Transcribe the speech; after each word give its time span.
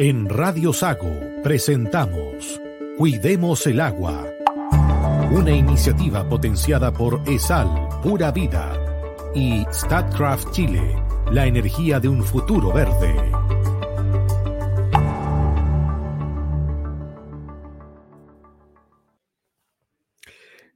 En 0.00 0.28
Radio 0.28 0.72
Sago 0.72 1.10
presentamos 1.42 2.60
Cuidemos 2.96 3.66
el 3.66 3.80
agua, 3.80 4.24
una 5.32 5.50
iniciativa 5.50 6.22
potenciada 6.28 6.92
por 6.92 7.20
ESAL, 7.26 7.88
Pura 8.00 8.30
Vida, 8.30 8.80
y 9.34 9.66
StatCraft 9.72 10.52
Chile, 10.52 11.02
la 11.32 11.46
energía 11.46 11.98
de 11.98 12.08
un 12.08 12.22
futuro 12.22 12.72
verde. 12.72 13.27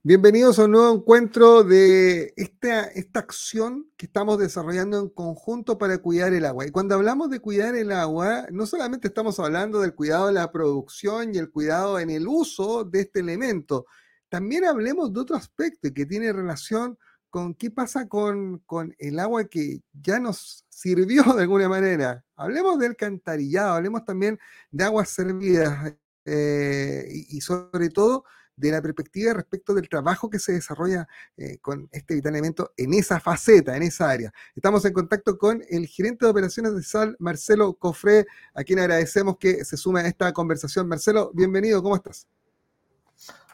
Bienvenidos 0.04 0.58
a 0.58 0.64
un 0.64 0.72
nuevo 0.72 0.96
encuentro 0.96 1.62
de 1.62 2.34
esta, 2.36 2.86
esta 2.86 3.20
acción 3.20 3.88
que 3.96 4.06
estamos 4.06 4.36
desarrollando 4.36 4.98
en 4.98 5.08
conjunto 5.08 5.78
para 5.78 5.98
cuidar 5.98 6.32
el 6.34 6.44
agua. 6.44 6.66
Y 6.66 6.72
cuando 6.72 6.96
hablamos 6.96 7.30
de 7.30 7.38
cuidar 7.38 7.76
el 7.76 7.92
agua, 7.92 8.48
no 8.50 8.66
solamente 8.66 9.06
estamos 9.06 9.38
hablando 9.38 9.80
del 9.80 9.94
cuidado 9.94 10.26
de 10.26 10.32
la 10.32 10.50
producción 10.50 11.32
y 11.32 11.38
el 11.38 11.52
cuidado 11.52 12.00
en 12.00 12.10
el 12.10 12.26
uso 12.26 12.82
de 12.82 13.02
este 13.02 13.20
elemento, 13.20 13.86
también 14.28 14.64
hablemos 14.64 15.12
de 15.12 15.20
otro 15.20 15.36
aspecto 15.36 15.94
que 15.94 16.04
tiene 16.04 16.32
relación 16.32 16.98
con 17.30 17.54
qué 17.54 17.70
pasa 17.70 18.08
con, 18.08 18.58
con 18.66 18.96
el 18.98 19.20
agua 19.20 19.44
que 19.44 19.82
ya 19.92 20.18
nos 20.18 20.66
sirvió 20.68 21.22
de 21.36 21.42
alguna 21.42 21.68
manera. 21.68 22.24
Hablemos 22.34 22.76
del 22.80 22.96
cantarillado, 22.96 23.74
hablemos 23.74 24.04
también 24.04 24.36
de 24.72 24.82
aguas 24.82 25.10
servidas 25.10 25.94
eh, 26.24 27.06
y 27.08 27.40
sobre 27.40 27.88
todo 27.88 28.24
de 28.68 28.76
la 28.76 28.82
perspectiva 28.82 29.34
respecto 29.34 29.74
del 29.74 29.88
trabajo 29.88 30.30
que 30.30 30.38
se 30.38 30.52
desarrolla 30.52 31.08
eh, 31.36 31.58
con 31.58 31.88
este 31.92 32.14
vital 32.14 32.34
elemento 32.34 32.72
en 32.76 32.94
esa 32.94 33.20
faceta, 33.20 33.76
en 33.76 33.82
esa 33.82 34.08
área. 34.08 34.32
Estamos 34.54 34.84
en 34.84 34.92
contacto 34.92 35.36
con 35.36 35.62
el 35.68 35.86
gerente 35.86 36.24
de 36.24 36.30
operaciones 36.30 36.74
de 36.74 36.82
SAL, 36.82 37.16
Marcelo 37.18 37.74
Cofré, 37.74 38.26
a 38.54 38.62
quien 38.62 38.78
agradecemos 38.78 39.36
que 39.38 39.64
se 39.64 39.76
sume 39.76 40.00
a 40.00 40.06
esta 40.06 40.32
conversación. 40.32 40.88
Marcelo, 40.88 41.32
bienvenido, 41.34 41.82
¿cómo 41.82 41.96
estás? 41.96 42.26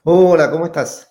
Hola, 0.05 0.51
¿cómo 0.51 0.67
estás? 0.67 1.09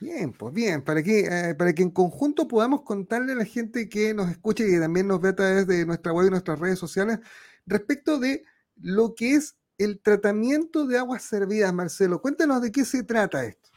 Bien, 0.00 0.32
pues 0.32 0.52
bien, 0.54 0.82
para 0.82 1.02
que, 1.02 1.20
eh, 1.20 1.54
para 1.54 1.72
que 1.74 1.82
en 1.82 1.90
conjunto 1.90 2.48
podamos 2.48 2.82
contarle 2.82 3.32
a 3.32 3.36
la 3.36 3.44
gente 3.44 3.88
que 3.88 4.14
nos 4.14 4.30
escucha 4.30 4.64
y 4.64 4.70
que 4.70 4.80
también 4.80 5.06
nos 5.06 5.20
ve 5.20 5.28
a 5.28 5.36
través 5.36 5.66
de 5.66 5.84
nuestra 5.84 6.12
web 6.12 6.26
y 6.26 6.30
nuestras 6.30 6.58
redes 6.58 6.78
sociales 6.78 7.20
respecto 7.66 8.18
de 8.18 8.44
lo 8.80 9.14
que 9.14 9.34
es 9.34 9.56
el 9.80 10.00
tratamiento 10.00 10.86
de 10.86 10.98
aguas 10.98 11.22
servidas, 11.22 11.72
Marcelo. 11.72 12.20
Cuéntanos 12.20 12.60
de 12.60 12.70
qué 12.70 12.84
se 12.84 13.02
trata 13.02 13.44
esto. 13.44 13.70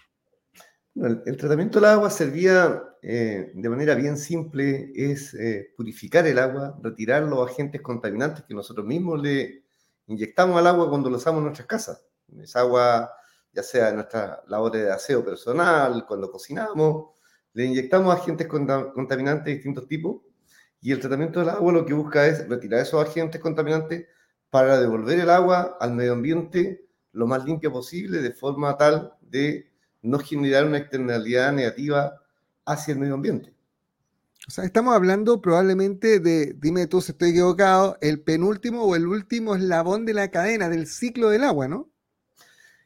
el, 0.95 1.37
tratamiento 1.37 1.79
del 1.79 1.89
agua 1.89 2.09
servida 2.09 2.97
eh, 3.01 3.51
de 3.53 3.69
manera 3.69 3.95
bien 3.95 4.17
simple 4.17 4.91
es 4.95 5.33
eh, 5.33 5.73
purificar 5.77 6.27
el 6.27 6.39
agua, 6.39 6.77
retirar 6.83 7.23
los 7.23 7.49
agentes 7.49 7.81
contaminantes 7.81 8.43
que 8.43 8.53
nosotros 8.53 8.85
mismos 8.85 9.21
le 9.21 9.63
inyectamos 10.07 10.57
al 10.57 10.67
agua 10.67 10.89
cuando 10.89 11.09
lo 11.09 11.15
usamos 11.15 11.39
en 11.39 11.45
nuestras 11.45 11.67
casas. 11.67 12.05
Es 12.37 12.55
agua, 12.57 13.09
ya 13.53 13.63
sea 13.63 13.89
en 13.89 13.95
nuestra 13.95 14.43
labor 14.47 14.73
de 14.73 14.91
aseo 14.91 15.23
personal, 15.23 16.05
cuando 16.05 16.29
cocinamos, 16.29 17.11
le 17.53 17.65
inyectamos 17.65 18.13
agentes 18.13 18.47
contaminantes 18.47 19.45
de 19.45 19.53
distintos 19.53 19.87
tipos 19.87 20.21
y 20.81 20.91
el 20.91 20.99
tratamiento 20.99 21.39
del 21.39 21.49
agua 21.49 21.71
lo 21.71 21.85
que 21.85 21.93
busca 21.93 22.27
es 22.27 22.47
retirar 22.49 22.81
esos 22.81 23.01
agentes 23.01 23.39
contaminantes 23.39 24.05
para 24.53 24.79
devolver 24.79 25.19
el 25.19 25.31
agua 25.31 25.77
al 25.79 25.95
medio 25.95 26.13
ambiente 26.13 26.85
lo 27.11 27.25
más 27.25 27.43
limpia 27.43 27.71
posible, 27.71 28.21
de 28.21 28.33
forma 28.33 28.77
tal 28.77 29.13
de 29.19 29.67
no 30.03 30.19
generar 30.19 30.67
una 30.67 30.77
externalidad 30.77 31.51
negativa 31.51 32.21
hacia 32.63 32.91
el 32.91 32.99
medio 32.99 33.15
ambiente. 33.15 33.51
O 34.47 34.51
sea, 34.51 34.63
estamos 34.63 34.93
hablando 34.93 35.41
probablemente 35.41 36.19
de, 36.19 36.53
dime 36.53 36.86
tú 36.86 37.02
si 37.02 37.13
estoy 37.13 37.31
equivocado, 37.31 37.97
el 37.99 38.21
penúltimo 38.21 38.83
o 38.83 38.95
el 38.95 39.08
último 39.08 39.55
eslabón 39.55 40.05
de 40.05 40.13
la 40.13 40.30
cadena, 40.30 40.69
del 40.69 40.86
ciclo 40.86 41.30
del 41.30 41.45
agua, 41.45 41.67
¿no? 41.67 41.89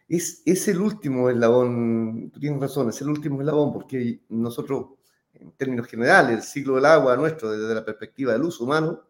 Es, 0.08 0.44
es 0.46 0.70
el 0.70 0.80
último 0.80 1.30
eslabón, 1.30 2.32
tú 2.32 2.40
tienes 2.40 2.62
razón, 2.62 2.88
es 2.88 3.02
el 3.02 3.10
último 3.10 3.42
eslabón, 3.42 3.74
porque 3.74 4.22
nosotros, 4.30 4.92
en 5.34 5.52
términos 5.52 5.88
generales, 5.88 6.34
el 6.34 6.44
ciclo 6.44 6.76
del 6.76 6.86
agua 6.86 7.18
nuestro, 7.18 7.52
desde 7.52 7.76
la 7.76 7.84
perspectiva 7.84 8.32
del 8.32 8.44
uso 8.44 8.64
humano, 8.64 9.07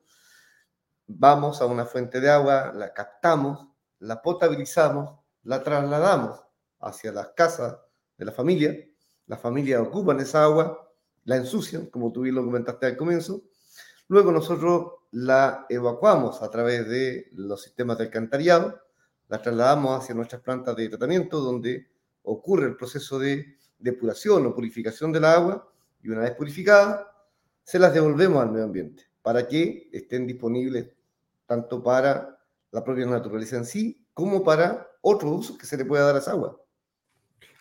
vamos 1.08 1.62
a 1.62 1.66
una 1.66 1.86
fuente 1.86 2.20
de 2.20 2.30
agua, 2.30 2.72
la 2.76 2.94
captamos, 2.94 3.68
la 4.00 4.22
potabilizamos, 4.22 5.20
la 5.44 5.64
trasladamos 5.64 6.42
hacia 6.80 7.12
las 7.12 7.30
casas 7.30 7.78
de 8.18 8.26
la 8.26 8.32
familia, 8.32 8.76
la 9.26 9.38
familia 9.38 9.82
ocupan 9.82 10.20
esa 10.20 10.44
agua, 10.44 10.92
la 11.24 11.38
ensucian, 11.38 11.88
como 11.88 12.12
tú 12.12 12.22
bien 12.22 12.36
lo 12.36 12.46
comentaste 12.46 12.86
al 12.86 12.98
comienzo, 12.98 13.42
luego 14.08 14.32
nosotros 14.32 14.94
la 15.12 15.66
evacuamos 15.70 16.42
a 16.42 16.52
través 16.52 16.88
de 16.88 17.30
los 17.34 17.62
sistemas 17.62 17.98
de 17.98 18.06
alcantarillado, 18.06 18.80
la 19.30 19.42
trasladamos 19.42 20.02
hacia 20.02 20.16
nuestras 20.16 20.42
plantas 20.42 20.76
de 20.76 20.90
tratamiento, 20.90 21.40
donde 21.40 21.90
ocurre 22.24 22.68
el 22.68 22.76
proceso 22.76 23.18
de 23.20 23.58
depuración 23.80 24.46
o 24.46 24.54
purificación 24.54 25.12
del 25.12 25.26
agua, 25.26 25.70
y 26.02 26.10
una 26.10 26.22
vez 26.22 26.32
purificada, 26.32 27.14
se 27.64 27.80
las 27.80 27.94
devolvemos 27.94 28.42
al 28.42 28.52
medio 28.52 28.66
ambiente 28.66 29.04
para 29.22 29.48
que 29.48 29.90
estén 29.92 30.26
disponibles 30.26 30.97
tanto 31.48 31.82
para 31.82 32.38
la 32.72 32.84
propia 32.84 33.06
naturaleza 33.06 33.58
en 33.58 33.66
sí 33.66 34.06
como 34.14 34.44
para 34.44 34.88
otros 35.02 35.40
usos 35.40 35.58
que 35.58 35.66
se 35.66 35.78
le 35.78 35.86
pueda 35.86 36.06
dar 36.06 36.16
a 36.16 36.20
esa 36.20 36.32
agua. 36.32 36.62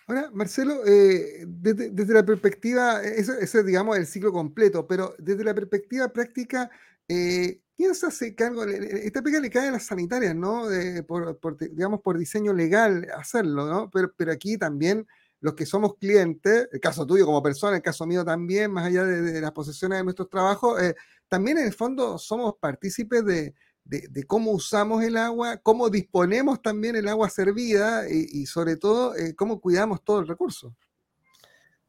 Ahora, 0.07 0.29
Marcelo, 0.33 0.85
eh, 0.85 1.45
desde, 1.47 2.13
la 2.13 2.25
perspectiva, 2.25 3.03
ese, 3.03 3.33
es, 3.41 3.65
digamos 3.65 3.97
el 3.97 4.07
ciclo 4.07 4.31
completo, 4.31 4.87
pero 4.87 5.13
desde 5.17 5.43
la 5.43 5.53
perspectiva 5.53 6.07
práctica, 6.07 6.69
eh, 7.07 7.61
¿quién 7.75 7.93
se? 7.93 8.07
Esta 8.07 9.21
pega 9.21 9.39
le 9.39 9.49
cae 9.49 9.67
a 9.67 9.71
las 9.71 9.85
sanitarias, 9.85 10.33
¿no? 10.33 10.63
por, 11.07 11.57
digamos, 11.57 12.01
por 12.01 12.17
diseño 12.17 12.53
legal 12.53 13.05
hacerlo, 13.17 13.65
¿no? 13.67 13.89
Pero, 13.91 14.13
pero 14.15 14.31
aquí 14.31 14.57
también 14.57 15.05
los 15.39 15.53
que 15.53 15.65
somos 15.65 15.97
clientes, 15.97 16.67
el 16.71 16.79
caso 16.79 17.05
tuyo 17.05 17.25
como 17.25 17.43
persona, 17.43 17.75
el 17.75 17.83
caso 17.83 18.05
mío 18.07 18.25
también, 18.25 18.71
más 18.71 18.85
allá 18.85 19.03
de, 19.03 19.41
las 19.41 19.51
posesiones 19.51 19.99
de 19.99 20.03
nuestros 20.03 20.29
trabajos, 20.29 20.81
eh, 20.81 20.95
también 21.27 21.57
en 21.57 21.67
el 21.67 21.73
fondo 21.73 22.17
somos 22.17 22.55
partícipes 22.59 23.25
de, 23.25 23.53
de, 23.87 24.23
cómo 24.25 24.51
usamos 24.51 25.03
el 25.03 25.17
agua, 25.17 25.57
cómo 25.57 25.89
disponemos 25.89 26.61
también 26.61 26.95
el 26.95 27.07
agua 27.07 27.29
servida 27.29 28.09
y, 28.09 28.45
sobre 28.45 28.75
todo 28.75 29.15
eh, 29.15 29.33
cómo 29.35 29.61
cuidamos 29.61 30.03
todo 30.03 30.19
el 30.19 30.27
recurso. 30.27 30.75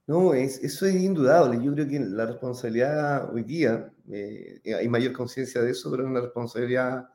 No, 0.06 0.32
es, 0.32 0.62
eso 0.62 0.86
es 0.86 0.94
indudable. 0.94 1.62
Yo 1.62 1.74
creo 1.74 1.88
que 1.88 2.00
la 2.00 2.24
responsabilidad 2.24 3.34
hoy 3.34 3.42
día, 3.42 3.92
eh, 4.10 4.60
hay 4.78 4.88
mayor 4.88 5.12
conciencia 5.12 5.60
de 5.60 5.72
eso, 5.72 5.90
pero 5.90 6.04
es 6.04 6.08
una 6.08 6.20
responsabilidad 6.20 7.08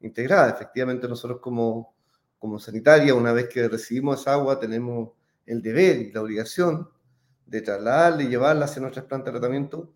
integrada. 0.00 0.50
Efectivamente, 0.50 1.08
nosotros 1.08 1.40
como, 1.40 1.94
como 2.38 2.58
sanitaria, 2.58 3.14
una 3.14 3.32
vez 3.32 3.48
que 3.48 3.68
recibimos 3.68 4.20
esa 4.20 4.34
agua, 4.34 4.58
tenemos 4.58 5.10
el 5.44 5.60
deber 5.60 6.00
y 6.00 6.12
la 6.12 6.22
obligación 6.22 6.88
de 7.44 7.60
trasladarla 7.60 8.22
y 8.22 8.28
llevarla 8.28 8.66
hacia 8.66 8.80
nuestras 8.80 9.06
plantas 9.06 9.32
de 9.32 9.40
tratamiento, 9.40 9.92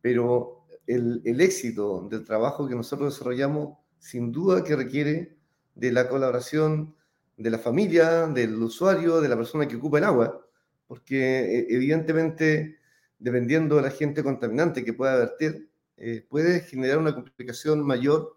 pero 0.00 0.59
el, 0.86 1.40
éxito 1.40 2.08
del 2.10 2.24
trabajo 2.24 2.68
que 2.68 2.74
nosotros 2.74 3.14
desarrollamos 3.14 3.78
sin 3.98 4.32
duda 4.32 4.64
que 4.64 4.76
requiere 4.76 5.36
de 5.74 5.92
la 5.92 6.08
colaboración 6.08 6.94
de 7.36 7.50
la 7.50 7.58
familia, 7.58 8.26
del 8.26 8.54
usuario, 8.62 9.20
de 9.20 9.28
la 9.28 9.36
persona 9.36 9.66
que 9.66 9.76
ocupa 9.76 9.98
el 9.98 10.04
agua, 10.04 10.46
porque 10.86 11.58
eh, 11.58 11.66
evidentemente, 11.70 12.78
dependiendo 13.18 13.76
del 13.76 13.86
agente 13.86 14.22
contaminante 14.22 14.84
que 14.84 14.92
pueda 14.92 15.16
verter, 15.16 15.68
eh, 15.96 16.26
puede 16.28 16.60
generar 16.60 16.98
una 16.98 17.14
complicación 17.14 17.82
mayor 17.82 18.36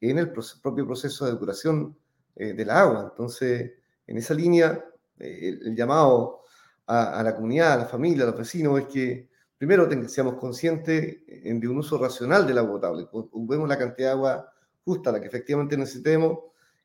en 0.00 0.18
el 0.18 0.32
propio 0.32 0.86
proceso 0.86 1.26
de 1.26 1.32
depuración 1.32 1.96
eh, 2.36 2.54
de 2.54 2.64
la 2.64 2.80
agua. 2.80 3.08
Entonces, 3.10 3.72
en 4.06 4.16
esa 4.16 4.34
línea, 4.34 4.84
el, 5.18 5.76
llamado 5.76 6.40
a, 6.86 7.22
la 7.22 7.34
comunidad, 7.34 7.74
a 7.74 7.76
la 7.78 7.86
familia, 7.86 8.24
a 8.24 8.26
los 8.28 8.38
vecinos, 8.38 8.80
es 8.80 8.86
que 8.86 9.29
primero 9.60 9.86
seamos 10.08 10.36
conscientes 10.36 11.18
de 11.26 11.68
un 11.68 11.76
uso 11.76 11.98
racional 11.98 12.46
del 12.46 12.56
agua 12.56 12.80
potable, 12.80 13.06
ocupemos 13.12 13.68
la 13.68 13.76
cantidad 13.76 14.08
de 14.08 14.12
agua 14.12 14.52
justa, 14.86 15.12
la 15.12 15.20
que 15.20 15.26
efectivamente 15.26 15.76
necesitemos, 15.76 16.38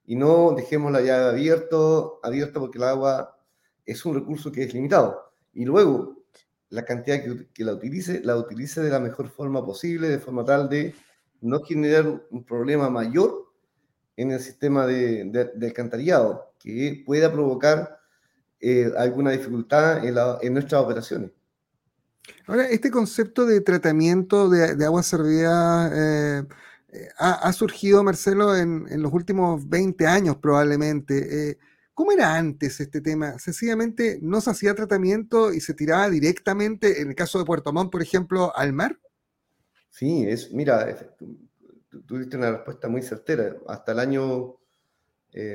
y 0.05 0.17
no 0.17 0.51
dejemos 0.51 0.91
la 0.91 0.99
llave 0.99 1.29
abierto, 1.29 2.19
abierta 2.21 2.59
porque 2.59 2.77
el 2.77 2.83
agua 2.83 3.39
es 3.85 4.03
un 4.05 4.15
recurso 4.15 4.51
que 4.51 4.63
es 4.63 4.73
limitado. 4.73 5.31
Y 5.53 5.63
luego, 5.63 6.25
la 6.67 6.83
cantidad 6.83 7.23
que, 7.53 7.63
la 7.63 7.71
utilice, 7.71 8.19
la 8.21 8.35
utilice 8.35 8.81
de 8.81 8.89
la 8.89 8.99
mejor 8.99 9.29
forma 9.29 9.65
posible, 9.65 10.09
de 10.09 10.19
forma 10.19 10.43
tal 10.43 10.67
de 10.67 10.93
no 11.39 11.61
generar 11.61 12.27
un 12.29 12.43
problema 12.43 12.89
mayor 12.89 13.53
en 14.17 14.31
el 14.31 14.41
sistema 14.41 14.85
de, 14.85 15.23
de, 15.55 15.65
alcantarillado, 15.65 16.51
que 16.59 17.03
pueda 17.05 17.31
provocar 17.31 17.99
eh, 18.59 18.91
alguna 18.97 19.31
dificultad 19.31 20.05
en, 20.05 20.17
en, 20.41 20.53
nuestras 20.53 20.83
operaciones. 20.83 21.31
Ahora, 22.47 22.69
este 22.69 22.91
concepto 22.91 23.45
de 23.45 23.61
tratamiento 23.61 24.49
de, 24.49 24.85
agua 24.85 25.03
servida 25.03 25.91
eh, 25.93 26.43
ha, 27.17 27.51
surgido, 27.53 28.03
Marcelo, 28.03 28.55
en, 28.55 29.01
los 29.01 29.11
últimos 29.13 29.67
20 29.67 30.07
años 30.07 30.37
probablemente. 30.37 31.49
Eh, 31.49 31.57
¿Cómo 31.93 32.11
era 32.11 32.35
antes 32.35 32.79
este 32.81 32.99
tema? 33.01 33.39
¿Sencillamente 33.39 34.19
no 34.21 34.41
se 34.41 34.49
hacía 34.51 34.75
tratamiento 34.75 35.53
y 35.53 35.61
se 35.61 35.73
tiraba 35.73 36.09
directamente, 36.09 37.01
en 37.01 37.09
el 37.09 37.15
caso 37.15 37.39
de 37.39 37.45
Puerto 37.45 37.71
Montt, 37.71 37.91
por 37.91 38.01
ejemplo, 38.01 38.55
al 38.55 38.73
mar? 38.73 38.99
Sí, 39.89 40.25
es, 40.27 40.51
mira, 40.51 40.93
tuviste 42.05 42.35
una 42.35 42.51
respuesta 42.51 42.89
muy 42.89 43.01
certera. 43.01 43.55
Hasta 43.67 43.93
el 43.93 43.99
año 43.99 44.57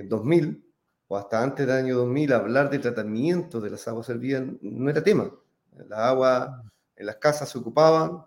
2000 0.09 0.45
eh, 0.49 0.71
o 1.09 1.17
hasta 1.17 1.43
antes 1.43 1.67
del 1.67 1.77
año 1.77 1.97
2000, 1.99 2.33
hablar 2.33 2.71
de 2.71 2.79
tratamiento 2.79 3.61
de 3.61 3.71
las 3.71 3.87
aguas 3.89 4.07
servidas 4.07 4.45
no 4.63 4.89
era 4.89 5.03
tema. 5.03 5.31
Las 5.89 6.01
aguas 6.01 6.51
en 6.97 7.07
las 7.07 7.17
casas 7.17 7.49
se 7.49 7.59
ocupaban, 7.59 8.25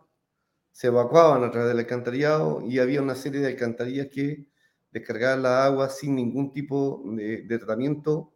se 0.71 0.87
evacuaban 0.87 1.43
a 1.43 1.51
través 1.51 1.69
del 1.69 1.79
alcantarillado 1.79 2.61
y 2.65 2.79
había 2.79 3.01
una 3.01 3.15
serie 3.15 3.41
de 3.41 3.47
alcantarillas 3.47 4.07
que 4.07 4.47
descargaban 4.91 5.43
la 5.43 5.65
agua 5.65 5.89
sin 5.89 6.15
ningún 6.15 6.51
tipo 6.51 7.03
de, 7.05 7.45
tratamiento 7.57 8.33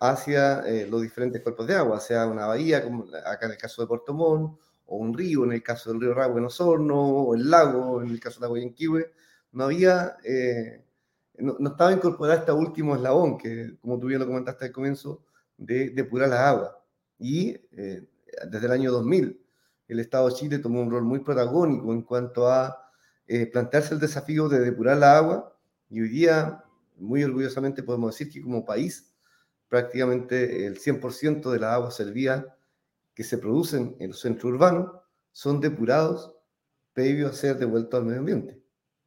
hacia 0.00 0.60
eh, 0.60 0.86
los 0.90 1.02
diferentes 1.02 1.42
cuerpos 1.42 1.66
de 1.66 1.74
agua, 1.74 2.00
sea 2.00 2.26
una 2.26 2.46
bahía, 2.46 2.82
como 2.84 3.04
acá 3.24 3.46
en 3.46 3.52
el 3.52 3.58
caso 3.58 3.82
de 3.82 3.88
Puerto 3.88 4.12
Montt, 4.12 4.58
o 4.86 4.96
un 4.96 5.16
río, 5.16 5.44
en 5.44 5.52
el 5.52 5.62
caso 5.62 5.90
del 5.90 6.00
río 6.00 6.14
Ragua 6.14 6.38
en 6.38 6.46
Osorno, 6.46 7.00
o 7.00 7.34
el 7.34 7.50
lago, 7.50 8.02
en 8.02 8.10
el 8.10 8.20
caso 8.20 8.40
de 8.40 8.60
en 8.60 8.68
Yanquihue, 8.68 9.10
no 9.52 9.64
había, 9.64 10.16
eh, 10.24 10.84
no, 11.38 11.56
estaba 11.68 11.92
incorporada 11.92 12.40
este 12.40 12.52
último 12.52 12.94
eslabón, 12.94 13.38
que 13.38 13.76
como 13.80 13.98
tú 13.98 14.06
bien 14.06 14.20
lo 14.20 14.26
comentaste 14.26 14.66
al 14.66 14.72
comienzo, 14.72 15.24
de 15.56 15.90
depurar 15.90 16.28
las 16.28 16.40
aguas. 16.40 16.70
Y 17.18 17.56
eh, 17.72 18.06
desde 18.50 18.66
el 18.66 18.72
año 18.72 18.92
2000, 18.92 19.40
el 19.88 20.00
Estado 20.00 20.28
de 20.28 20.34
Chile 20.34 20.58
tomó 20.58 20.82
un 20.82 20.90
rol 20.90 21.04
muy 21.04 21.20
protagónico 21.20 21.92
en 21.92 22.02
cuanto 22.02 22.48
a 22.48 22.90
eh, 23.26 23.46
plantearse 23.46 23.94
el 23.94 24.00
desafío 24.00 24.48
de 24.48 24.60
depurar 24.60 24.98
la 24.98 25.16
agua, 25.16 25.56
y 25.88 26.00
hoy 26.00 26.08
día, 26.08 26.64
muy 26.96 27.22
orgullosamente 27.22 27.82
podemos 27.82 28.12
decir 28.12 28.32
que 28.32 28.42
como 28.42 28.64
país, 28.64 29.12
prácticamente 29.68 30.66
el 30.66 30.78
100% 30.78 31.50
de 31.50 31.58
la 31.58 31.74
agua 31.74 31.90
servía 31.90 32.56
que 33.14 33.24
se 33.24 33.38
producen 33.38 33.96
en 33.98 34.10
los 34.10 34.20
centros 34.20 34.52
urbanos 34.52 34.90
son 35.32 35.60
depurados 35.60 36.34
previo 36.92 37.28
a 37.28 37.32
ser 37.32 37.58
devueltos 37.58 37.98
al 37.98 38.06
medio 38.06 38.20
ambiente. 38.20 38.62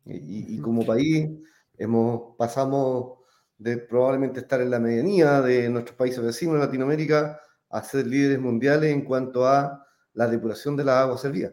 Y, 0.06 0.60
como 0.60 0.86
país 0.86 1.30
hemos, 1.78 2.36
pasamos 2.38 3.20
de 3.58 3.78
probablemente 3.78 4.40
estar 4.40 4.62
en 4.62 4.72
la 4.72 4.80
medianía 4.80 5.42
de 5.42 5.70
nuestros 5.70 5.96
países 5.96 6.24
vecinos 6.24 6.56
en 6.56 6.62
Latinoamérica 6.62 7.40
a 7.70 7.84
ser 7.84 8.08
líderes 8.08 8.40
mundiales 8.40 8.92
en 8.92 9.04
cuanto 9.04 9.48
a 9.48 9.86
la 10.14 10.28
depuración 10.28 10.76
de 10.76 10.84
la 10.84 11.02
agua 11.02 11.18
servida. 11.18 11.52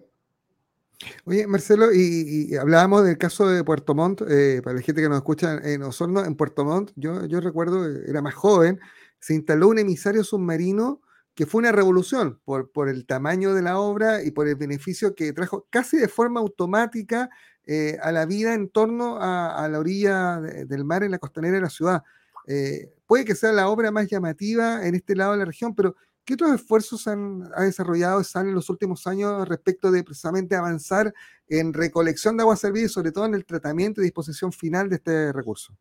Oye, 1.24 1.46
Marcelo, 1.46 1.92
y, 1.92 2.56
hablábamos 2.56 3.04
del 3.04 3.18
caso 3.18 3.46
de 3.48 3.62
Puerto 3.62 3.94
Montt, 3.94 4.22
eh, 4.28 4.62
para 4.64 4.76
la 4.76 4.82
gente 4.82 5.02
que 5.02 5.08
nos 5.08 5.18
escucha 5.18 5.58
en 5.62 5.82
Osorno, 5.82 6.24
en 6.24 6.36
Puerto 6.36 6.64
Montt, 6.64 6.92
yo, 6.96 7.26
yo 7.26 7.40
recuerdo, 7.40 7.86
era 7.86 8.22
más 8.22 8.34
joven, 8.34 8.80
se 9.20 9.34
instaló 9.34 9.68
un 9.68 9.78
emisario 9.78 10.24
submarino 10.24 11.02
que 11.36 11.44
fue 11.44 11.58
una 11.58 11.70
revolución 11.70 12.40
por, 12.44 12.88
el 12.88 13.04
tamaño 13.04 13.52
de 13.52 13.60
la 13.60 13.78
obra 13.78 14.24
y 14.24 14.30
por 14.30 14.48
el 14.48 14.56
beneficio 14.56 15.14
que 15.14 15.34
trajo 15.34 15.66
casi 15.68 15.98
de 15.98 16.08
forma 16.08 16.40
automática 16.40 17.28
eh, 17.66 17.98
a 18.02 18.10
la 18.10 18.24
vida 18.24 18.54
en 18.54 18.70
torno 18.70 19.18
a, 19.20 19.68
la 19.70 19.78
orilla 19.78 20.40
del 20.40 20.84
mar 20.86 21.02
en 21.02 21.10
la 21.10 21.18
costanera 21.18 21.56
de 21.56 21.60
la 21.60 21.68
ciudad. 21.68 22.02
Eh, 22.46 22.90
puede 23.06 23.26
que 23.26 23.34
sea 23.34 23.52
la 23.52 23.68
obra 23.68 23.90
más 23.90 24.08
llamativa 24.08 24.86
en 24.86 24.94
este 24.94 25.14
lado 25.14 25.32
de 25.32 25.38
la 25.38 25.44
región, 25.44 25.74
pero 25.74 25.96
¿qué 26.26 26.34
otros 26.34 26.52
esfuerzos 26.52 27.06
han, 27.06 27.48
ha 27.54 27.62
desarrollado 27.62 28.22
SAN 28.22 28.48
en 28.48 28.54
los 28.54 28.68
últimos 28.68 29.06
años 29.06 29.48
respecto 29.48 29.90
de 29.90 30.02
precisamente 30.02 30.56
avanzar 30.56 31.14
en 31.48 31.72
recolección 31.72 32.36
de 32.36 32.42
agua 32.42 32.56
servida 32.56 32.86
y 32.86 32.88
sobre 32.88 33.12
todo 33.12 33.24
en 33.26 33.34
el 33.34 33.46
tratamiento 33.46 34.00
y 34.00 34.04
disposición 34.04 34.52
final 34.52 34.90
de 34.90 34.96
este 34.96 35.32
recurso? 35.32 35.74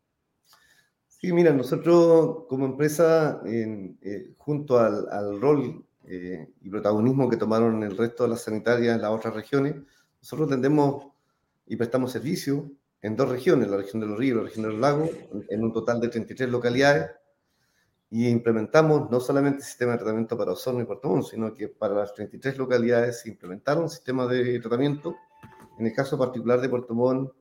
Sí, 1.08 1.32
mira, 1.32 1.52
nosotros 1.52 2.44
como 2.48 2.66
empresa, 2.66 3.40
eh, 3.44 4.34
junto 4.38 4.78
al, 4.78 5.40
rol 5.40 5.84
eh, 6.04 6.48
y 6.62 6.70
protagonismo 6.70 7.28
que 7.28 7.36
tomaron 7.36 7.82
el 7.82 7.96
resto 7.96 8.22
de 8.22 8.30
las 8.30 8.42
sanitarias 8.42 8.94
en 8.94 9.02
las 9.02 9.10
otras 9.10 9.34
regiones, 9.34 9.74
nosotros 10.20 10.48
tendemos 10.48 11.06
y 11.66 11.74
prestamos 11.74 12.12
servicio 12.12 12.70
en 13.02 13.16
dos 13.16 13.28
regiones, 13.28 13.68
la 13.68 13.78
región 13.78 14.00
de 14.00 14.06
los 14.06 14.18
ríos 14.18 14.34
y 14.34 14.38
la 14.38 14.44
región 14.44 14.62
de 14.64 14.70
los 14.70 14.80
lagos, 14.80 15.10
en 15.48 15.64
un 15.64 15.72
total 15.72 16.00
de 16.00 16.08
33 16.08 16.48
localidades, 16.48 17.10
y 18.10 18.28
implementamos 18.28 19.10
no 19.10 19.20
solamente 19.20 19.58
el 19.58 19.64
sistema 19.64 19.92
de 19.92 19.98
tratamiento 19.98 20.38
para 20.38 20.52
Osorno 20.52 20.80
y 20.80 20.84
Puerto 20.84 21.08
Montt, 21.08 21.26
sino 21.26 21.52
que 21.52 21.68
para 21.68 21.94
las 21.94 22.14
33 22.14 22.56
localidades 22.56 23.20
se 23.20 23.28
implementaron 23.28 23.90
sistemas 23.90 24.28
de 24.30 24.60
tratamiento. 24.60 25.16
En 25.78 25.86
el 25.86 25.92
caso 25.92 26.16
particular 26.16 26.60
de 26.60 26.68
Puerto 26.68 26.94
Montt 26.94 27.32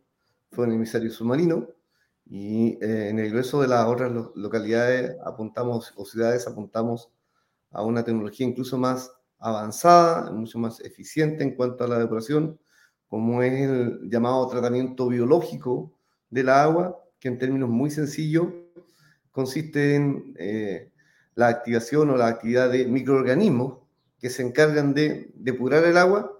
fue 0.51 0.65
un 0.65 0.73
emisario 0.73 1.11
submarino, 1.11 1.67
y 2.27 2.83
eh, 2.83 3.09
en 3.09 3.19
el 3.19 3.29
grueso 3.29 3.61
de 3.61 3.67
las 3.67 3.85
otras 3.85 4.11
localidades 4.33 5.15
apuntamos, 5.23 5.93
o 5.95 6.05
ciudades 6.05 6.47
apuntamos 6.47 7.11
a 7.71 7.83
una 7.83 8.03
tecnología 8.03 8.47
incluso 8.47 8.77
más 8.77 9.11
avanzada, 9.37 10.31
mucho 10.31 10.57
más 10.57 10.79
eficiente 10.79 11.43
en 11.43 11.55
cuanto 11.55 11.83
a 11.83 11.87
la 11.87 11.99
depuración, 11.99 12.59
como 13.07 13.43
es 13.43 13.69
el 13.69 14.09
llamado 14.09 14.47
tratamiento 14.47 15.07
biológico 15.07 15.93
del 16.29 16.49
agua, 16.49 16.99
que 17.19 17.27
en 17.27 17.37
términos 17.37 17.69
muy 17.69 17.91
sencillos 17.91 18.47
consiste 19.35 19.95
en 19.95 20.33
eh, 20.39 20.91
la 21.35 21.49
activación 21.49 22.09
o 22.09 22.15
la 22.15 22.27
actividad 22.27 22.71
de 22.71 22.87
microorganismos 22.87 23.79
que 24.17 24.29
se 24.29 24.43
encargan 24.43 24.93
de 24.93 25.29
depurar 25.35 25.83
el 25.83 25.97
agua 25.97 26.39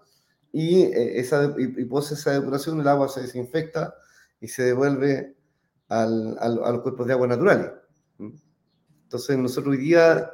y, 0.53 0.83
eh, 0.83 1.19
esa, 1.19 1.53
y, 1.57 1.81
y 1.81 1.89
esa 1.97 2.31
depuración 2.31 2.79
el 2.79 2.87
agua 2.87 3.09
se 3.09 3.21
desinfecta 3.21 3.95
y 4.39 4.47
se 4.47 4.63
devuelve 4.63 5.35
al, 5.89 6.37
a 6.39 6.71
los 6.71 6.81
cuerpos 6.81 7.05
de 7.05 7.13
agua 7.13 7.27
naturales. 7.27 7.69
Entonces, 8.17 9.37
nosotros 9.37 9.75
hoy 9.75 9.81
día, 9.81 10.31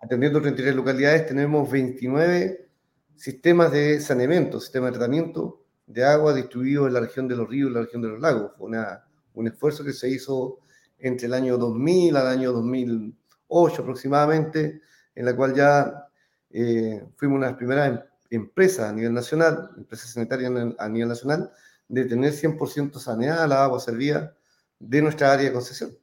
atendiendo 0.00 0.40
33 0.40 0.76
localidades, 0.76 1.26
tenemos 1.26 1.68
29 1.68 2.68
sistemas 3.16 3.72
de 3.72 4.00
saneamiento, 4.00 4.60
sistemas 4.60 4.92
de 4.92 4.98
tratamiento 4.98 5.64
de 5.86 6.04
agua 6.04 6.32
distribuidos 6.32 6.86
en 6.86 6.94
la 6.94 7.00
región 7.00 7.26
de 7.26 7.34
los 7.34 7.48
ríos 7.48 7.72
y 7.72 7.74
la 7.74 7.80
región 7.80 8.02
de 8.02 8.08
los 8.08 8.20
lagos. 8.20 8.52
Fue 8.56 8.68
una, 8.68 9.04
un 9.34 9.48
esfuerzo 9.48 9.84
que 9.84 9.92
se 9.92 10.08
hizo 10.08 10.60
entre 11.04 11.26
el 11.26 11.34
año 11.34 11.58
2000 11.58 12.16
al 12.16 12.26
año 12.26 12.52
2008 12.52 13.82
aproximadamente, 13.82 14.80
en 15.14 15.24
la 15.24 15.36
cual 15.36 15.54
ya 15.54 16.08
eh, 16.50 17.04
fuimos 17.16 17.36
una 17.36 17.46
de 17.46 17.52
las 17.52 17.58
primeras 17.58 17.88
em, 17.90 18.00
empresas 18.30 18.90
a 18.90 18.92
nivel 18.92 19.12
nacional, 19.12 19.70
empresas 19.76 20.10
sanitarias 20.10 20.52
a 20.78 20.88
nivel 20.88 21.08
nacional, 21.08 21.50
de 21.88 22.04
tener 22.06 22.32
100% 22.32 22.98
saneada 22.98 23.46
la 23.46 23.64
agua 23.64 23.80
servida 23.80 24.34
de 24.78 25.02
nuestra 25.02 25.32
área 25.32 25.46
de 25.46 25.52
concesión. 25.52 25.96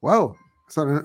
¡Wow! 0.00 0.36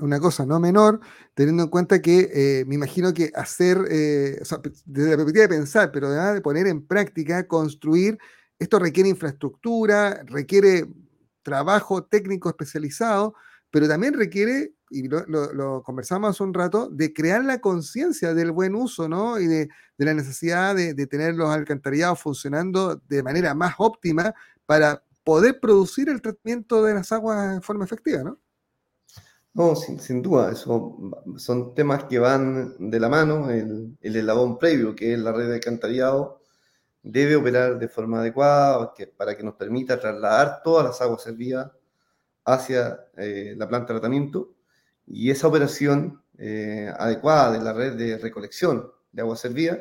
una 0.01 0.19
cosa 0.19 0.45
no 0.45 0.59
menor, 0.59 0.99
teniendo 1.33 1.63
en 1.63 1.69
cuenta 1.69 2.01
que 2.01 2.29
eh, 2.33 2.65
me 2.65 2.75
imagino 2.75 3.13
que 3.13 3.31
hacer, 3.33 3.77
eh, 3.89 4.41
desde 4.85 5.11
la 5.11 5.15
perspectiva 5.15 5.43
de 5.43 5.47
pensar, 5.47 5.91
pero 5.91 6.07
además 6.07 6.33
de 6.33 6.41
poner 6.41 6.67
en 6.67 6.85
práctica, 6.85 7.47
construir, 7.47 8.17
esto 8.59 8.77
requiere 8.77 9.09
infraestructura, 9.09 10.21
requiere 10.25 10.85
trabajo 11.43 12.03
técnico 12.03 12.49
especializado, 12.49 13.35
pero 13.69 13.87
también 13.87 14.13
requiere, 14.13 14.73
y 14.89 15.07
lo, 15.07 15.83
conversamos 15.83 16.31
hace 16.31 16.43
un 16.43 16.53
rato, 16.53 16.89
de 16.89 17.13
crear 17.13 17.43
la 17.43 17.59
conciencia 17.59 18.33
del 18.33 18.51
buen 18.51 18.75
uso, 18.75 19.09
¿no? 19.09 19.39
Y 19.39 19.47
de, 19.47 19.69
la 19.97 20.13
necesidad 20.13 20.75
de, 20.75 21.07
tener 21.07 21.35
los 21.35 21.49
alcantarillados 21.49 22.19
funcionando 22.19 23.01
de 23.07 23.23
manera 23.23 23.53
más 23.53 23.75
óptima 23.77 24.33
para 24.65 25.03
poder 25.23 25.59
producir 25.59 26.09
el 26.09 26.21
tratamiento 26.21 26.83
de 26.83 26.93
las 26.93 27.11
aguas 27.11 27.55
en 27.55 27.61
forma 27.61 27.85
efectiva, 27.85 28.23
¿no? 28.23 28.39
No, 29.55 29.75
sin, 29.75 30.21
duda, 30.21 30.51
eso 30.51 30.97
son 31.37 31.75
temas 31.75 32.05
que 32.05 32.17
van 32.17 32.75
de 32.79 32.99
la 32.99 33.07
mano. 33.07 33.51
El, 33.51 33.95
el 34.01 34.15
eslabón 34.15 34.57
previo, 34.57 34.95
que 34.95 35.13
es 35.13 35.19
la 35.19 35.31
red 35.31 35.47
de 35.47 35.55
alcantarillado, 35.55 36.42
debe 37.03 37.35
operar 37.35 37.77
de 37.77 37.87
forma 37.87 38.19
adecuada 38.19 38.93
para 39.17 39.37
que 39.37 39.43
nos 39.43 39.55
permita 39.55 39.99
trasladar 39.99 40.61
todas 40.63 40.85
las 40.85 41.01
aguas 41.01 41.21
servidas 41.21 41.71
hacia 42.45 43.07
eh, 43.17 43.53
la 43.57 43.67
planta 43.67 43.93
de 43.93 43.99
tratamiento 43.99 44.53
y 45.05 45.29
esa 45.29 45.47
operación 45.47 46.21
eh, 46.37 46.91
adecuada 46.97 47.51
de 47.51 47.63
la 47.63 47.73
red 47.73 47.93
de 47.93 48.17
recolección 48.17 48.91
de 49.11 49.21
agua 49.21 49.35
servida, 49.35 49.79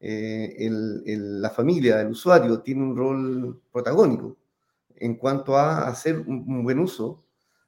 eh, 0.00 0.68
la 0.70 1.50
familia, 1.50 1.96
del 1.96 2.08
usuario, 2.08 2.60
tiene 2.60 2.82
un 2.82 2.96
rol 2.96 3.62
protagónico 3.72 4.36
en 4.96 5.16
cuanto 5.16 5.56
a 5.56 5.88
hacer 5.88 6.18
un, 6.18 6.62
buen 6.62 6.78
uso 6.78 7.24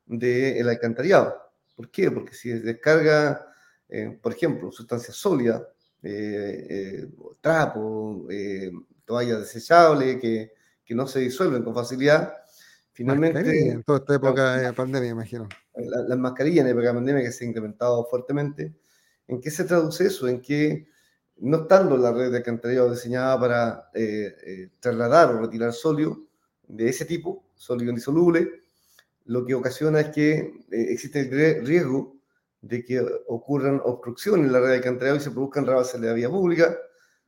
del 0.06 0.68
alcantarillado. 0.68 1.34
¿Por 1.76 1.90
qué? 1.90 2.10
Porque 2.10 2.34
si 2.34 2.50
descarga, 2.50 3.46
eh, 3.88 4.18
por 4.20 4.32
ejemplo, 4.32 4.70
sustancias 4.70 5.16
sólidas, 5.16 5.62
eh, 6.02 6.66
eh, 6.70 7.08
trapo, 7.40 8.26
toallas 9.04 9.40
desechables 9.40 10.20
que, 10.20 10.52
que, 10.84 10.94
no 10.94 11.06
se 11.06 11.20
disuelven 11.20 11.62
con 11.62 11.74
facilidad, 11.74 12.34
finalmente... 12.92 13.68
en 13.70 13.82
toda 13.82 13.98
esta 13.98 14.14
época 14.14 14.56
de 14.56 14.72
pandemia, 14.72 15.10
imagino. 15.10 15.48
Las 15.74 16.18
mascarillas 16.18 16.64
en 16.64 16.72
época 16.72 16.88
de 16.88 16.94
pandemia 16.94 17.22
que 17.22 17.32
se 17.32 17.44
han 17.44 17.50
incrementado 17.50 18.04
fuertemente. 18.06 18.74
¿En 19.28 19.40
qué 19.40 19.50
se 19.50 19.64
traduce 19.64 20.06
eso? 20.06 20.28
En 20.28 20.40
que 20.40 20.88
no 21.36 21.62
estando 21.62 21.96
la 21.96 22.12
red 22.12 22.30
de 22.30 22.38
alcantarillado 22.38 22.90
diseñada 22.90 23.38
para 23.40 23.90
trasladar 24.80 25.34
o 25.34 25.40
retirar 25.40 25.72
sólido, 25.72 26.30
de 26.72 26.88
ese 26.88 27.04
tipo, 27.04 27.44
sólido 27.54 27.90
indisoluble, 27.90 28.62
lo 29.24 29.44
que 29.44 29.54
ocasiona 29.54 30.00
es 30.00 30.08
que 30.10 30.38
eh, 30.70 30.86
existe 30.88 31.20
el 31.20 31.66
riesgo 31.66 32.19
de 32.62 32.84
que 32.84 33.00
ocurran 33.28 33.80
obstrucciones 33.84 34.46
en 34.46 34.52
la 34.52 34.60
red 34.60 34.68
de 34.68 34.74
alcantarillado 34.76 35.16
y 35.16 35.20
se 35.20 35.30
produzcan 35.30 35.66
rebases 35.66 36.00
de 36.00 36.06
la 36.06 36.12
vía 36.12 36.28
pública, 36.28 36.76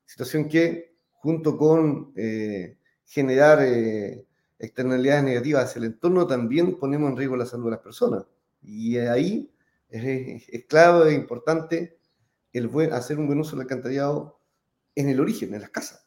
situación 0.04 0.48
que, 0.48 0.94
junto 1.10 1.56
con 1.56 2.12
eh, 2.16 2.78
generar 3.04 3.62
eh, 3.62 4.26
externalidades 4.58 5.24
negativas 5.24 5.64
hacia 5.64 5.80
el 5.80 5.86
entorno, 5.86 6.26
también 6.26 6.78
ponemos 6.78 7.10
en 7.10 7.16
riesgo 7.16 7.36
la 7.36 7.46
salud 7.46 7.66
de 7.66 7.70
las 7.72 7.80
personas. 7.80 8.24
Y 8.62 8.98
ahí 8.98 9.50
es, 9.88 10.48
es 10.48 10.64
clave 10.66 11.10
e 11.10 11.14
importante 11.14 11.98
el 12.52 12.68
buen, 12.68 12.92
hacer 12.92 13.18
un 13.18 13.26
buen 13.26 13.40
uso 13.40 13.52
del 13.52 13.62
alcantarillado 13.62 14.38
en 14.94 15.08
el 15.08 15.20
origen, 15.20 15.54
en 15.54 15.62
las 15.62 15.70
casas. 15.70 16.01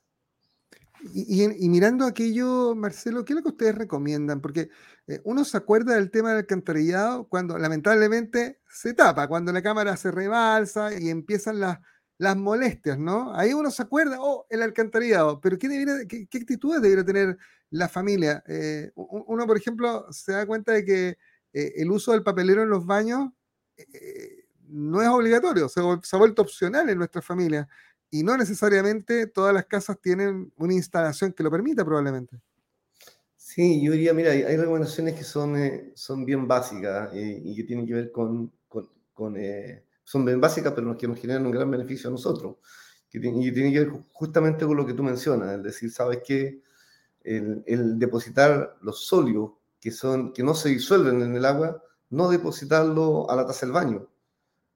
Y, 1.14 1.70
mirando 1.70 2.06
aquello, 2.06 2.74
Marcelo, 2.76 3.24
¿qué 3.24 3.34
es 3.34 3.36
lo 3.38 3.44
que 3.44 3.50
ustedes 3.50 3.76
recomiendan? 3.76 4.42
Porque 4.42 4.70
eh, 5.08 5.22
uno 5.24 5.46
se 5.46 5.58
acuerda 5.58 5.96
del 5.96 6.10
tema 6.10 6.30
del 6.30 6.40
alcantarillado 6.40 7.28
cuando 7.28 7.58
lamentablemente 7.60 8.60
se 8.68 8.94
tapa, 8.94 9.28
cuando 9.28 9.52
la 9.52 9.62
cámara 9.62 9.98
se 9.98 10.10
rebalsa 10.10 10.98
y 11.00 11.10
empiezan 11.10 11.60
las, 11.60 11.80
las 12.18 12.36
molestias, 12.36 12.98
¿no? 12.98 13.36
Ahí 13.36 13.54
uno 13.54 13.70
se 13.70 13.84
acuerda, 13.84 14.18
oh, 14.20 14.48
el 14.50 14.64
alcantarillado, 14.64 15.40
pero 15.42 15.60
¿qué, 15.60 16.08
qué, 16.08 16.38
actitudes 16.38 16.82
debería 16.82 17.06
tener 17.06 17.38
la 17.70 17.88
familia? 17.88 18.44
Eh, 18.48 18.92
uno, 18.96 19.46
por 19.46 19.58
ejemplo, 19.58 20.08
se 20.12 20.32
da 20.32 20.48
cuenta 20.48 20.72
de 20.72 20.86
que 20.86 21.08
eh, 21.54 21.74
el 21.76 21.92
uso 21.92 22.14
del 22.14 22.24
papelero 22.24 22.64
en 22.64 22.70
los 22.70 22.86
baños 22.86 23.30
no 24.68 25.02
es 25.02 25.08
obligatorio, 25.08 25.70
se, 25.70 25.82
se 26.02 26.16
ha 26.16 26.20
vuelto 26.20 26.42
opcional 26.42 26.90
en 26.90 26.98
nuestra 26.98 27.22
familia 27.22 27.68
y 28.16 28.24
no 28.24 28.38
necesariamente 28.38 29.28
todas 29.28 29.54
las 29.54 29.66
casas 29.66 30.00
tienen 30.02 30.54
una 30.56 30.74
instalación 30.74 31.34
que 31.34 31.44
lo 31.44 31.52
permita 31.52 31.84
probablemente. 31.84 32.40
Sí, 33.36 33.84
yo 33.84 33.92
diría, 33.92 34.14
mira, 34.14 34.32
hay, 34.32 34.56
recomendaciones 34.56 35.16
que 35.16 35.26
son, 35.26 35.58
eh, 35.58 35.92
son 35.96 36.24
bien 36.24 36.48
básicas 36.48 37.14
eh, 37.14 37.42
y 37.44 37.54
que 37.54 37.64
tienen 37.64 37.86
que 37.86 37.94
ver 37.94 38.12
con, 38.14 38.54
con, 39.14 39.36
eh, 39.38 39.84
son 40.06 40.24
bien 40.24 40.40
básicas, 40.40 40.72
pero 40.74 40.96
que 40.96 41.10
nos 41.10 41.20
generan 41.20 41.46
un 41.46 41.52
gran 41.52 41.70
beneficio 41.70 42.10
a 42.10 42.12
nosotros. 42.12 42.56
Que 43.10 43.18
y 43.18 43.52
tiene 43.52 43.74
que 43.74 43.80
ver 43.80 43.92
justamente 44.14 44.66
con 44.66 44.78
lo 44.78 44.86
que 44.86 44.94
tú 44.94 45.04
mencionas, 45.04 45.58
es 45.58 45.64
decir, 45.64 45.92
sabes 45.92 46.20
que 46.26 46.62
el, 47.22 47.64
el, 47.66 48.00
depositar 48.00 48.78
los 48.82 49.06
sólidos 49.06 49.52
que, 49.82 49.92
son, 49.92 50.32
que 50.32 50.42
no 50.42 50.54
se 50.56 50.70
disuelven 50.70 51.22
en 51.22 51.36
el 51.36 51.44
agua, 51.44 51.84
no 52.12 52.30
depositarlo 52.30 53.30
a 53.30 53.36
la 53.36 53.46
taza 53.46 53.66
del 53.66 53.74
baño 53.74 54.08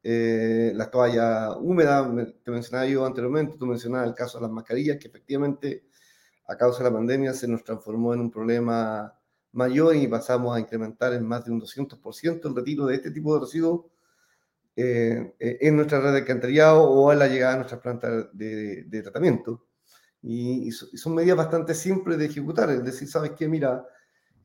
eh, 0.04 0.72
las 0.76 0.90
toallas 0.90 1.56
húmedas, 1.60 2.08
te 2.44 2.52
mencionaba 2.52 2.88
yo 2.88 3.06
anteriormente, 3.06 3.58
tú 3.58 3.66
mencionabas 3.66 4.08
el 4.08 4.16
caso 4.16 4.38
de 4.38 4.44
las 4.44 4.52
mascarillas, 4.52 4.98
que 4.98 5.08
efectivamente 5.08 5.86
a 6.48 6.58
causa 6.58 6.80
de 6.84 6.90
la 6.90 6.96
pandemia 6.96 7.34
se 7.34 7.48
nos 7.48 7.64
transformó 7.64 8.14
en 8.14 8.22
un 8.22 8.32
problema 8.32 9.14
mayor 9.52 9.96
y 9.96 10.08
pasamos 10.08 10.56
a 10.56 10.60
incrementar 10.60 11.14
en 11.14 11.26
más 11.26 11.46
de 11.46 11.52
un 11.52 11.62
200% 11.62 12.48
el 12.48 12.56
retiro 12.56 12.86
de 12.86 12.96
este 12.96 13.12
tipo 13.12 13.34
de 13.34 13.42
residuos 13.42 13.86
eh, 14.76 15.34
eh, 15.40 15.58
en 15.62 15.76
nuestra 15.76 16.00
red 16.00 16.12
de 16.12 16.20
alcantarillado 16.20 16.84
o 16.84 17.10
a 17.10 17.16
la 17.16 17.28
llegada 17.28 17.54
a 17.54 17.58
nuestras 17.58 17.82
plantas 17.82 18.28
de, 18.32 19.02
tratamiento. 19.04 19.66
Y, 20.22 20.72
son 20.72 21.16
medidas 21.16 21.38
bastante 21.38 21.74
simples 21.74 22.18
de 22.18 22.26
ejecutar, 22.26 22.70
es 22.70 22.84
decir, 22.84 23.08
¿sabes 23.08 23.32
qué? 23.32 23.48
Mira, 23.48 23.86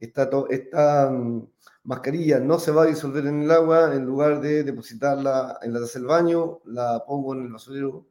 esta, 0.00 0.28
esta 0.50 1.10
mm, 1.10 1.46
mascarilla 1.84 2.40
no 2.40 2.58
se 2.58 2.70
va 2.70 2.82
a 2.82 2.86
disolver 2.86 3.26
en 3.26 3.42
el 3.42 3.50
agua, 3.50 3.94
en 3.94 4.04
lugar 4.04 4.40
de 4.40 4.64
depositarla 4.64 5.58
en 5.62 5.72
la 5.72 5.80
taza 5.80 5.98
del 5.98 6.08
baño, 6.08 6.60
la 6.66 7.04
pongo 7.06 7.34
en 7.34 7.42
el 7.42 7.52
basurero, 7.52 8.06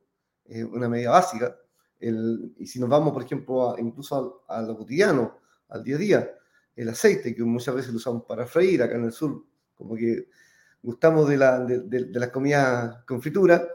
eh, 0.45 0.63
una 0.63 0.89
medida 0.89 1.11
básica. 1.11 1.55
El, 1.99 2.53
y 2.57 2.67
si 2.67 2.79
nos 2.79 2.89
vamos, 2.89 3.13
por 3.13 3.23
ejemplo, 3.23 3.75
incluso 3.77 4.43
a, 4.47 4.61
lo 4.61 4.77
cotidiano, 4.77 5.39
al 5.69 5.83
día 5.83 5.95
a 5.95 5.99
día, 5.99 6.31
el 6.75 6.89
aceite, 6.89 7.33
que 7.35 7.43
muchas 7.43 7.75
veces 7.75 7.91
lo 7.91 7.97
usamos 7.97 8.23
para 8.25 8.45
freír 8.45 8.83
acá 8.83 8.95
en 8.95 9.05
el 9.05 9.11
sur, 9.11 9.43
como 9.75 9.95
que 9.95 10.27
gustamos 10.81 11.29
de, 11.29 11.37
la, 11.37 11.59
de, 11.59 11.79
de, 11.79 12.19
las 12.19 12.29
comidas 12.29 13.03
con 13.05 13.21
fritura, 13.21 13.65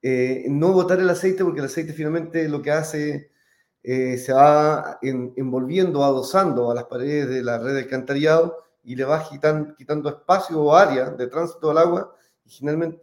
eh, 0.00 0.44
no 0.48 0.72
botar 0.72 1.00
el 1.00 1.10
aceite 1.10 1.42
porque 1.42 1.60
el 1.60 1.66
aceite 1.66 1.92
finalmente 1.92 2.48
lo 2.48 2.62
que 2.62 2.70
hace 2.70 3.30
eh, 3.86 4.16
se 4.16 4.32
va 4.32 4.98
envolviendo, 5.02 6.02
adosando 6.02 6.70
a 6.70 6.74
las 6.74 6.84
paredes 6.84 7.28
de 7.28 7.42
la 7.42 7.58
red 7.58 7.74
de 7.74 7.80
alcantarillado 7.80 8.64
y 8.82 8.96
le 8.96 9.04
va 9.04 9.22
quitando 9.28 10.08
espacio 10.08 10.62
o 10.62 10.74
área 10.74 11.10
de 11.10 11.26
tránsito 11.26 11.70
al 11.70 11.76
agua 11.76 12.16
y 12.46 12.50
finalmente, 12.50 13.02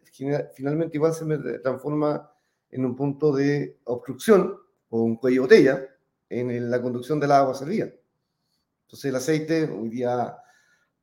finalmente 0.56 0.98
igual 0.98 1.14
se 1.14 1.60
transforma 1.60 2.32
en 2.72 2.84
un 2.84 2.96
punto 2.96 3.32
de 3.32 3.78
obstrucción 3.84 4.58
o 4.90 5.04
un 5.04 5.18
cuello 5.18 5.44
de 5.44 5.48
botella 5.48 5.88
en 6.30 6.72
la 6.72 6.82
conducción 6.82 7.20
del 7.20 7.32
agua 7.32 7.54
servida. 7.54 7.88
Entonces 8.86 9.06
el 9.06 9.16
aceite, 9.16 9.66
hoy 9.66 9.90
día 9.90 10.36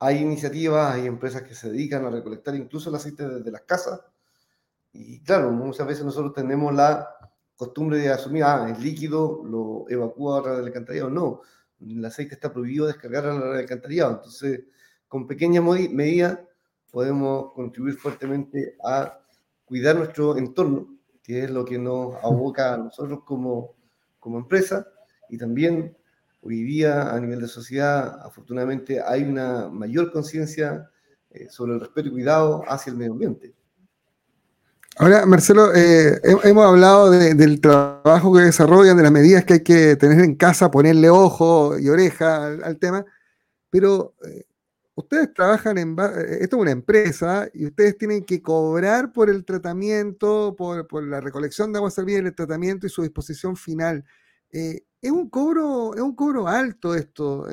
hay 0.01 0.19
iniciativas, 0.19 0.93
hay 0.93 1.07
empresas 1.07 1.43
que 1.43 1.55
se 1.55 1.71
dedican 1.71 2.05
a 2.05 2.11
recolectar 2.11 2.57
incluso 2.57 2.91
el 2.91 2.97
aceite 2.97 3.29
desde 3.29 3.53
las 3.53 3.63
casas 3.63 4.01
y 4.93 5.21
claro, 5.21 5.53
muchas 5.53 5.87
veces 5.87 6.05
nosotros 6.05 6.33
tenemos 6.35 6.75
la 6.75 7.18
costumbre 7.59 7.99
de 7.99 8.09
asumir, 8.09 8.45
ah, 8.45 8.69
es 8.71 8.79
líquido, 8.79 9.43
lo 9.45 9.85
evacúa 9.89 10.39
a 10.39 10.57
del 10.57 10.67
alcantarillado. 10.67 11.11
No, 11.11 11.43
el 11.81 12.05
aceite 12.05 12.35
está 12.35 12.53
prohibido 12.53 12.87
descargar 12.87 13.27
a 13.27 13.35
la 13.35 13.59
alcantarillado. 13.59 14.13
Entonces, 14.13 14.63
con 15.09 15.27
pequeñas 15.27 15.65
medidas 15.65 16.39
podemos 16.93 17.53
contribuir 17.55 17.97
fuertemente 17.97 18.77
a 18.85 19.19
cuidar 19.65 19.97
nuestro 19.97 20.39
entorno, 20.39 20.99
que 21.23 21.45
es 21.45 21.51
lo 21.51 21.65
que 21.65 21.79
nos 21.79 22.15
aboca 22.23 22.75
a 22.75 22.79
nosotros 22.79 23.25
como, 23.25 23.75
como 24.21 24.39
empresa, 24.39 24.87
y 25.29 25.37
también 25.37 25.97
hoy 26.41 26.63
día 26.63 27.13
a 27.13 27.19
nivel 27.19 27.41
de 27.41 27.49
sociedad, 27.49 28.21
afortunadamente, 28.25 29.03
hay 29.03 29.25
una 29.25 29.69
mayor 29.69 30.13
conciencia 30.13 30.89
eh, 31.31 31.49
sobre 31.51 31.73
el 31.73 31.81
respeto 31.81 32.09
y 32.09 32.13
cuidado 32.13 32.63
hacia 32.69 32.93
el 32.93 32.97
medio 32.97 33.13
ambiente. 33.13 33.58
Ahora, 35.01 35.27
Marcelo, 35.27 35.73
eh, 35.77 36.21
hemos 36.43 36.67
hablado 36.67 37.13
del 37.13 37.61
trabajo 37.61 38.35
que 38.35 38.41
desarrollan, 38.41 38.97
de 38.97 39.05
las 39.05 39.13
medidas 39.13 39.45
que 39.45 39.55
hay 39.55 39.63
que 39.63 39.95
tener 39.95 40.19
en 40.25 40.35
casa, 40.35 40.73
ponerle 40.73 41.09
ojo 41.09 41.79
y 41.79 41.89
oreja 41.89 42.47
al, 42.47 42.79
tema, 42.79 43.05
pero 43.71 44.17
eh, 44.25 44.45
ustedes 44.97 45.33
trabajan 45.33 45.79
en, 45.79 45.97
eh, 46.01 46.39
esto 46.41 46.57
es 46.57 46.63
una 46.63 46.73
empresa 46.73 47.49
y 47.55 47.67
ustedes 47.67 47.97
tienen 47.97 48.25
que 48.25 48.43
cobrar 48.43 49.13
por 49.13 49.31
el 49.31 49.45
tratamiento, 49.45 50.57
por, 50.57 51.05
la 51.05 51.21
recolección 51.21 51.73
de 51.73 51.79
agua 51.79 51.93
servida 51.93 52.19
el 52.19 52.35
tratamiento 52.35 52.85
y 52.89 52.91
su 52.91 53.03
disposición 53.03 53.55
final. 53.55 54.05
es 54.51 55.11
un 55.13 55.31
cobro, 55.31 55.95
es 55.95 56.01
un 56.01 56.17
cobro 56.17 56.49
alto 56.49 56.97
esto. 56.97 57.47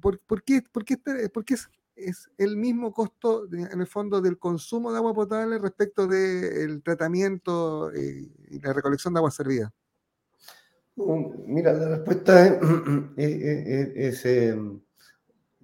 ¿por, 0.00 0.42
qué, 0.42 0.62
por, 0.72 0.82
qué, 0.82 0.96
por, 1.28 1.44
qué, 1.44 1.56
es 1.96 2.30
el 2.38 2.56
mismo 2.56 2.92
costo, 2.92 3.46
en 3.52 3.80
el 3.80 3.86
fondo, 3.86 4.20
del 4.20 4.38
consumo 4.38 4.90
de 4.90 4.98
agua 4.98 5.14
potable 5.14 5.58
respecto 5.58 6.06
del 6.06 6.82
tratamiento 6.82 7.92
eh, 7.92 8.28
y 8.50 8.60
la 8.60 8.72
recolección 8.72 9.14
de 9.14 9.18
agua 9.18 9.30
servida? 9.30 9.72
Mira, 10.96 11.72
la 11.72 11.88
respuesta 11.96 12.46
es, 13.16 14.24
em, 14.26 14.80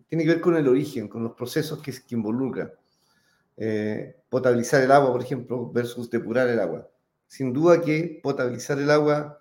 tiene 0.09 0.25
que 0.25 0.31
ver 0.31 0.41
con 0.41 0.57
el 0.57 0.67
origen, 0.67 1.09
con 1.09 1.23
los 1.23 1.33
procesos 1.33 1.81
que, 1.81 1.93
que 1.93 2.15
involucra. 2.15 2.73
Eh, 3.57 4.17
potabilizar 4.29 4.83
el 4.83 4.91
agua, 4.91 5.13
por 5.13 5.23
ejemplo, 5.23 5.71
versus 5.71 6.11
depurar 6.11 6.49
el 6.49 6.59
agua. 6.59 6.89
Sin 7.27 7.53
duda 7.53 7.81
que 7.81 8.19
potabilizar 8.23 8.79
el 8.79 8.91
agua 8.91 9.39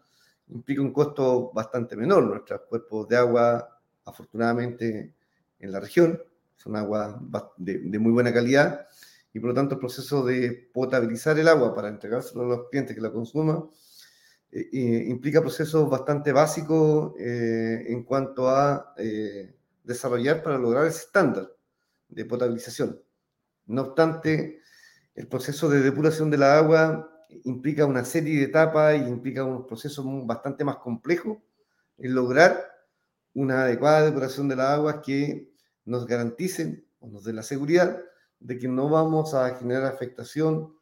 implica 0.50 0.82
un 0.82 0.92
costo 0.92 1.52
bastante 1.54 1.96
menor. 1.96 2.24
Nuestros 2.24 2.62
cuerpos 2.70 3.08
de 3.08 3.18
agua, 3.18 3.80
afortunadamente, 4.06 5.14
en 5.60 5.72
la 5.72 5.80
región, 5.80 6.22
son 6.60 6.76
aguas 6.76 7.16
de, 7.58 8.00
muy 8.00 8.12
buena 8.12 8.34
calidad 8.34 8.88
y 9.34 9.40
por 9.40 9.50
lo 9.50 9.56
tanto 9.56 9.76
el 9.76 9.80
proceso 9.80 10.26
de 10.26 10.70
potabilizar 10.74 11.40
el 11.40 11.48
agua 11.48 11.74
para 11.74 11.88
entregárselo 11.88 12.44
a 12.44 12.48
los 12.48 12.70
clientes 12.70 12.96
que 12.96 13.02
la 13.02 13.12
consuman 13.12 13.70
eh, 14.52 14.68
eh, 14.74 15.06
implica 15.08 15.42
procesos 15.42 15.90
bastante 15.90 16.34
básicos 16.34 17.14
eh, 17.18 17.86
en 17.88 18.04
cuanto 18.04 18.50
a 18.50 18.94
desarrollar 19.84 20.44
para 20.44 20.58
lograr 20.58 20.86
ese 20.86 21.06
estándar 21.06 21.50
de 22.10 22.26
potabilización. 22.26 23.02
No 23.68 23.84
obstante, 23.84 24.60
el 25.16 25.28
proceso 25.28 25.70
de 25.70 25.82
depuración 25.82 26.30
de 26.30 26.38
la 26.38 26.58
agua 26.58 27.10
implica 27.46 27.86
una 27.86 28.04
serie 28.04 28.40
de 28.40 28.46
etapas 28.46 28.96
y 28.96 29.08
implica 29.08 29.44
unos 29.46 29.66
procesos 29.66 30.06
bastante 30.26 30.64
más 30.64 30.78
complejos 30.78 31.38
en 31.98 32.16
lograr 32.16 32.70
una 33.34 33.64
adecuada 33.64 34.06
depuración 34.06 34.48
de 34.48 34.56
las 34.56 34.70
aguas 34.72 34.98
que 35.06 35.49
nos 35.90 36.06
garanticen 36.06 36.86
o 37.00 37.08
nos 37.08 37.24
den 37.24 37.36
la 37.36 37.44
seguridad 37.44 38.00
de 38.40 38.58
que 38.58 38.68
no 38.68 38.90
vamos 38.90 39.34
a 39.34 39.56
generar 39.56 39.86
afectación 39.86 40.74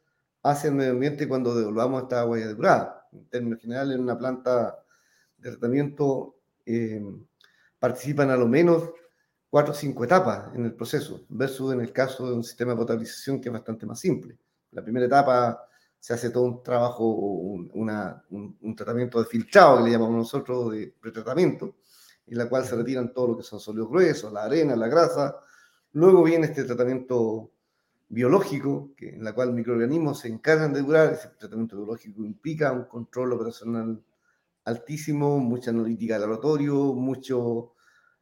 hacia 0.42 0.68
el 0.68 0.76
medio 0.76 0.92
ambiente 0.92 1.26
cuando 1.26 1.54
devolvamos 1.54 2.02
esta 2.02 2.20
agua 2.20 2.38
ya 2.38 2.46
depurada. 2.46 3.08
En 3.12 3.28
términos 3.28 3.60
generales, 3.60 3.96
en 3.96 4.02
una 4.02 4.18
planta 4.18 4.78
de 5.38 5.50
tratamiento 5.50 6.36
eh, 6.66 7.02
participan 7.78 8.30
a 8.30 8.36
lo 8.36 8.46
menos 8.46 8.90
cuatro 9.48 9.72
o 9.72 9.76
cinco 9.76 10.04
etapas 10.04 10.54
en 10.54 10.66
el 10.66 10.74
proceso, 10.74 11.24
versus 11.30 11.72
en 11.72 11.80
el 11.80 11.92
caso 11.92 12.28
de 12.28 12.34
un 12.34 12.44
sistema 12.44 12.72
de 12.72 12.78
potabilización 12.78 13.40
que 13.40 13.48
es 13.48 13.52
bastante 13.52 13.86
más 13.86 13.98
simple. 13.98 14.36
La 14.72 14.82
primera 14.82 15.06
etapa 15.06 15.64
se 15.98 16.12
hace 16.12 16.30
todo 16.30 16.44
un 16.44 16.62
trabajo, 16.62 17.08
un, 17.08 18.56
un 18.60 18.76
tratamiento 18.76 19.18
de 19.18 19.24
filtrado, 19.24 19.78
que 19.78 19.84
le 19.84 19.90
llamamos 19.92 20.16
nosotros, 20.16 20.72
de 20.72 20.94
pretratamiento, 21.00 21.76
en 22.30 22.38
la 22.38 22.48
cual 22.48 22.64
se 22.64 22.76
retiran 22.76 23.12
todo 23.12 23.28
lo 23.28 23.36
que 23.36 23.42
son 23.42 23.60
sólidos 23.60 23.88
gruesos, 23.88 24.32
la 24.32 24.44
arena, 24.44 24.76
la 24.76 24.88
grasa. 24.88 25.36
Luego 25.92 26.22
viene 26.22 26.46
este 26.46 26.64
tratamiento 26.64 27.50
biológico, 28.08 28.90
que, 28.96 29.10
en 29.10 29.24
la 29.24 29.32
cual 29.32 29.52
microorganismos 29.52 30.20
se 30.20 30.28
encargan 30.28 30.72
de 30.72 30.82
durar. 30.82 31.12
Ese 31.12 31.28
tratamiento 31.38 31.76
biológico 31.76 32.24
implica 32.24 32.72
un 32.72 32.84
control 32.84 33.32
operacional 33.32 34.02
altísimo, 34.64 35.38
mucha 35.38 35.70
analítica 35.70 36.14
de 36.14 36.20
laboratorio, 36.20 36.74
mucho 36.94 37.72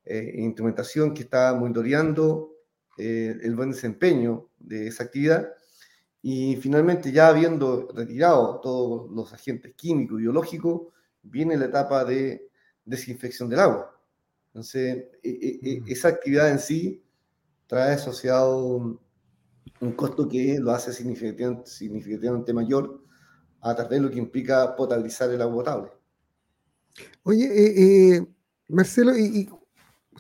eh, 0.04 0.34
instrumentación 0.36 1.12
que 1.12 1.22
está 1.22 1.52
monitoreando 1.54 2.52
eh, 2.96 3.36
el 3.42 3.54
buen 3.56 3.72
desempeño 3.72 4.48
de 4.58 4.88
esa 4.88 5.04
actividad. 5.04 5.48
Y 6.22 6.56
finalmente, 6.56 7.12
ya 7.12 7.28
habiendo 7.28 7.88
retirado 7.94 8.60
todos 8.60 9.10
los 9.10 9.32
agentes 9.32 9.74
químicos 9.74 10.18
y 10.18 10.22
biológicos, 10.22 10.92
viene 11.22 11.56
la 11.56 11.66
etapa 11.66 12.04
de 12.04 12.48
desinfección 12.84 13.48
del 13.48 13.60
agua. 13.60 13.95
Entonces, 14.56 15.04
e, 15.22 15.28
e, 15.28 15.60
e, 15.62 15.80
mm. 15.82 15.84
esa 15.88 16.08
actividad 16.08 16.48
en 16.48 16.58
sí 16.58 17.04
trae 17.66 17.92
asociado 17.92 18.56
un, 19.80 19.92
costo 19.94 20.26
que 20.26 20.58
lo 20.58 20.70
hace 20.70 20.94
significativamente, 20.94 21.68
significativamente 21.68 22.54
mayor 22.54 23.04
a 23.60 23.74
través 23.74 24.00
de 24.00 24.06
lo 24.06 24.10
que 24.10 24.18
implica 24.18 24.74
potabilizar 24.74 25.30
el 25.30 25.42
agua 25.42 25.56
potable. 25.56 25.90
Oye, 27.24 27.44
eh, 27.44 28.14
eh, 28.16 28.26
Marcelo, 28.68 29.14
y, 29.14 29.46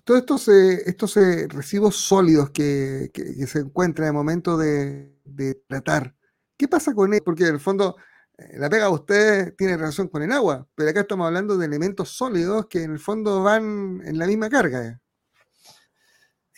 todos 0.04 0.20
estos, 0.20 0.48
estos 0.48 1.16
eh, 1.16 1.48
residuos 1.48 1.96
sólidos 1.96 2.50
que, 2.50 3.10
se 3.46 3.60
encuentran 3.60 4.08
en 4.08 4.14
el 4.14 4.18
momento 4.18 4.58
de, 4.58 5.14
tratar, 5.66 6.14
¿qué 6.58 6.68
pasa 6.68 6.92
con 6.92 7.14
ellos? 7.14 7.24
Porque 7.24 7.44
en 7.44 7.54
el 7.54 7.60
fondo 7.60 7.96
la 8.54 8.68
pega 8.68 8.84
de 8.84 8.92
ustedes 8.92 9.56
tiene 9.56 9.76
relación 9.76 10.08
con 10.08 10.22
el 10.22 10.32
agua, 10.32 10.66
pero 10.74 10.90
acá 10.90 11.00
estamos 11.00 11.26
hablando 11.26 11.56
de 11.56 11.66
elementos 11.66 12.10
sólidos 12.10 12.66
que 12.66 12.82
en 12.82 12.92
el 12.92 12.98
fondo 12.98 13.42
van 13.42 14.02
en 14.04 14.18
la 14.18 14.26
misma 14.26 14.50
carga. 14.50 15.00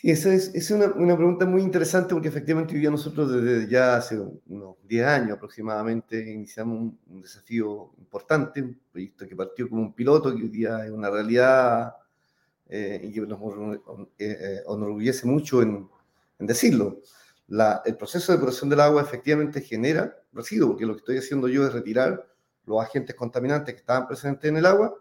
Sí, 0.00 0.12
esa 0.12 0.32
es, 0.32 0.70
una, 0.70 0.94
pregunta 1.16 1.44
muy 1.44 1.60
interesante 1.60 2.14
porque 2.14 2.28
efectivamente 2.28 2.72
hoy 2.72 2.78
día 2.80 2.90
nosotros 2.90 3.32
desde 3.32 3.68
ya 3.68 3.96
hace 3.96 4.16
unos 4.46 4.76
10 4.84 5.04
años 5.04 5.32
aproximadamente 5.32 6.20
iniciamos 6.30 6.94
un, 7.08 7.20
desafío 7.20 7.90
importante, 7.98 8.62
un 8.62 8.80
proyecto 8.92 9.26
que 9.26 9.34
partió 9.34 9.68
como 9.68 9.82
un 9.82 9.92
piloto, 9.92 10.32
que 10.36 10.42
hoy 10.42 10.50
día 10.50 10.84
es 10.84 10.92
una 10.92 11.10
realidad 11.10 11.96
eh, 12.68 13.00
y 13.02 13.12
que 13.12 13.22
nos 13.22 13.40
eh, 14.20 14.62
enorgullece 14.68 15.26
mucho 15.26 15.62
en, 15.62 15.88
decirlo. 16.38 17.00
El 17.48 17.96
proceso 17.96 18.32
de 18.32 18.38
depuración 18.38 18.68
del 18.70 18.80
agua 18.80 19.02
efectivamente 19.02 19.60
genera 19.60 20.16
residuos, 20.32 20.70
porque 20.70 20.86
lo 20.86 20.94
que 20.94 21.00
estoy 21.00 21.18
haciendo 21.18 21.48
yo 21.48 21.66
es 21.66 21.72
retirar 21.72 22.26
los 22.64 22.82
agentes 22.82 23.16
contaminantes 23.16 23.74
que 23.74 23.80
estaban 23.80 24.06
presentes 24.06 24.50
en 24.50 24.58
el 24.58 24.66
agua 24.66 24.94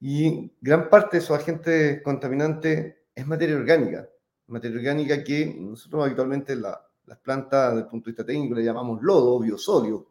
y 0.00 0.52
gran 0.60 0.88
parte 0.88 1.18
de 1.18 1.22
esos 1.22 1.38
agentes 1.38 2.02
contaminantes 2.02 2.94
es 3.14 3.26
materia 3.26 3.56
orgánica, 3.56 4.08
materia 4.48 4.78
orgánica 4.78 5.22
que 5.22 5.54
nosotros 5.58 6.04
habitualmente 6.04 6.56
la, 6.56 6.80
las 7.06 7.18
plantas, 7.18 7.70
desde 7.70 7.84
el 7.84 7.88
punto 7.88 8.06
de 8.06 8.10
vista 8.12 8.24
técnico, 8.26 8.54
le 8.54 8.64
llamamos 8.64 9.02
lodo, 9.02 9.40
biosóleo. 9.40 10.08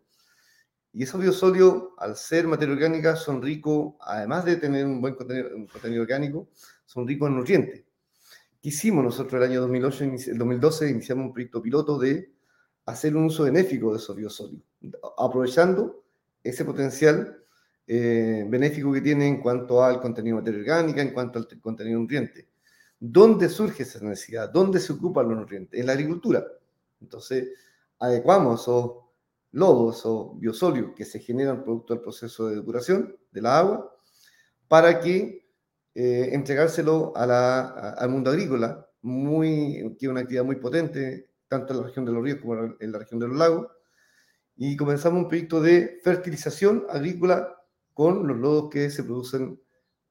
Y 0.94 1.04
esos 1.04 1.20
biosóleos, 1.20 1.90
al 1.98 2.16
ser 2.16 2.48
materia 2.48 2.74
orgánica, 2.74 3.16
son 3.16 3.42
ricos, 3.42 3.96
además 4.00 4.46
de 4.46 4.58
tener 4.58 4.86
un 4.86 5.02
buen 5.02 5.16
contenido, 5.16 5.50
un 5.56 5.68
contenido 5.68 6.04
orgánico, 6.04 6.50
son 6.86 7.08
ricos 7.08 7.30
en 7.30 7.38
nutrientes. 7.38 7.84
¿Qué 8.64 8.70
hicimos 8.70 9.04
nosotros 9.04 9.34
el 9.44 9.52
año 9.52 9.60
2008, 9.60 10.04
el 10.32 10.38
2012? 10.38 10.90
Iniciamos 10.90 11.26
un 11.26 11.34
proyecto 11.34 11.62
piloto 11.62 12.00
de 12.00 12.32
hacer 12.86 13.14
un 13.14 13.26
uso 13.26 13.44
benéfico 13.44 13.92
de 13.92 13.98
esos 13.98 14.16
biosóleos, 14.16 14.64
aprovechando 15.18 16.06
ese 16.42 16.64
potencial 16.64 17.44
eh, 17.86 18.46
benéfico 18.48 18.94
que 18.94 19.02
tiene 19.02 19.28
en 19.28 19.42
cuanto 19.42 19.84
al 19.84 20.00
contenido 20.00 20.38
de 20.38 20.44
materia 20.44 20.62
orgánica, 20.62 21.02
en 21.02 21.12
cuanto 21.12 21.40
al 21.40 21.48
contenido 21.60 21.98
de 21.98 22.02
nutrientes. 22.04 22.46
¿Dónde 22.98 23.50
surge 23.50 23.84
esa 23.84 24.00
necesidad? 24.00 24.50
¿Dónde 24.50 24.80
se 24.80 24.94
ocupan 24.94 25.28
los 25.28 25.40
nutrientes? 25.40 25.78
En 25.78 25.86
la 25.86 25.92
agricultura. 25.92 26.48
Entonces, 27.02 27.50
adecuamos 28.00 28.62
esos 28.62 28.92
lodos 29.52 30.06
o 30.06 30.36
biosóleos 30.36 30.94
que 30.96 31.04
se 31.04 31.20
generan 31.20 31.66
producto 31.66 31.96
del 31.96 32.02
proceso 32.02 32.48
de 32.48 32.56
depuración 32.56 33.14
de 33.30 33.42
la 33.42 33.60
agua 33.60 33.94
para 34.70 35.02
que 35.02 35.43
eh, 35.96 36.30
entregárselo 36.32 37.14
al 37.16 38.10
mundo 38.10 38.32
agrícola, 38.32 38.88
muy, 39.02 39.96
que 40.00 40.06
es 40.06 40.10
una 40.10 40.22
actividad 40.22 40.44
muy 40.44 40.56
potente, 40.56 41.30
tanto 41.48 41.74
en 41.74 41.80
la 41.80 41.86
región 41.88 42.06
de 42.06 42.12
los 42.12 42.24
ríos 42.24 42.40
como 42.42 42.76
en 42.80 42.92
la 42.92 43.00
región 43.00 43.20
de 43.20 43.28
los 43.28 43.38
lagos. 43.38 43.68
Y 44.56 44.78
comenzamos 44.78 45.24
un 45.24 45.28
proyecto 45.28 45.62
de 45.62 46.00
fertilización 46.04 46.86
agrícola 46.90 47.56
con 47.94 48.28
los 48.28 48.38
lodos 48.38 48.70
que 48.70 48.90
se 48.90 49.04
producen 49.04 49.60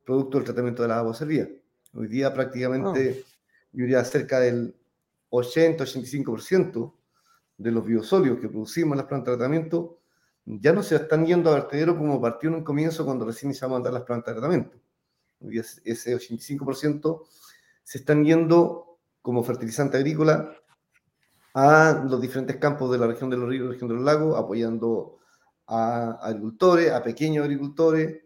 producto 0.05 0.38
del 0.38 0.45
tratamiento 0.45 0.83
de 0.83 0.88
la 0.88 0.99
agua 0.99 1.14
servida. 1.14 1.49
Hoy 1.95 2.09
día 2.09 2.33
prácticamente, 2.33 3.23
oh. 3.23 3.29
yo 3.73 3.85
diría 3.85 4.05
cerca 4.05 4.40
del 4.40 4.75
80-85% 5.31 6.95
de 7.59 7.71
los 7.71 7.85
biosóleos 7.87 8.38
que 8.38 8.49
producimos 8.49 8.95
en 8.95 8.99
las 8.99 9.07
plantas 9.07 9.33
de 9.33 9.38
tratamiento 9.38 9.99
ya 10.45 10.73
no 10.73 10.83
se 10.83 10.97
están 10.97 11.25
yendo 11.25 11.51
a 11.51 11.55
vertedero 11.55 11.97
como 11.97 12.21
partió 12.21 12.49
en 12.49 12.57
un 12.57 12.64
comienzo 12.64 13.05
cuando 13.05 13.25
recién 13.25 13.51
iniciamos 13.51 13.75
a 13.75 13.79
andar 13.79 13.92
las 13.92 14.03
plantas 14.03 14.35
de 14.35 14.40
tratamiento. 14.40 14.77
Día 15.48 15.62
ese 15.85 16.16
85% 16.16 17.22
se 17.83 17.98
están 17.98 18.24
yendo 18.24 18.98
como 19.20 19.42
fertilizante 19.44 19.96
agrícola 19.96 20.55
a 21.55 22.05
los 22.09 22.20
diferentes 22.20 22.57
campos 22.57 22.90
de 22.90 22.98
la 22.98 23.07
región 23.07 23.31
de 23.31 23.37
los 23.37 23.48
ríos 23.48 23.66
y 23.66 23.72
región 23.72 23.88
de 23.88 23.96
los 23.96 24.05
lagos, 24.05 24.38
apoyando 24.38 25.18
a 25.66 26.12
agricultores, 26.22 26.90
a 26.90 27.02
pequeños 27.02 27.44
agricultores, 27.44 28.22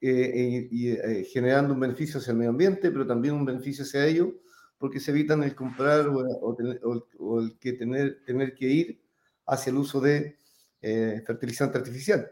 eh, 0.00 0.68
y 0.70 0.90
eh, 0.90 1.24
generando 1.24 1.72
un 1.72 1.80
beneficio 1.80 2.20
hacia 2.20 2.32
el 2.32 2.36
medio 2.36 2.50
ambiente, 2.50 2.90
pero 2.90 3.06
también 3.06 3.34
un 3.34 3.44
beneficio 3.44 3.84
hacia 3.84 4.04
ellos, 4.06 4.28
porque 4.76 5.00
se 5.00 5.12
evitan 5.12 5.42
el 5.42 5.54
comprar 5.54 6.08
o, 6.08 7.40
el 7.40 7.58
que 7.58 7.72
tener, 7.72 8.22
que 8.54 8.66
ir 8.66 9.02
hacia 9.46 9.70
el 9.70 9.78
uso 9.78 10.00
de 10.00 10.38
eh, 10.82 11.22
fertilizante 11.26 11.78
artificial. 11.78 12.30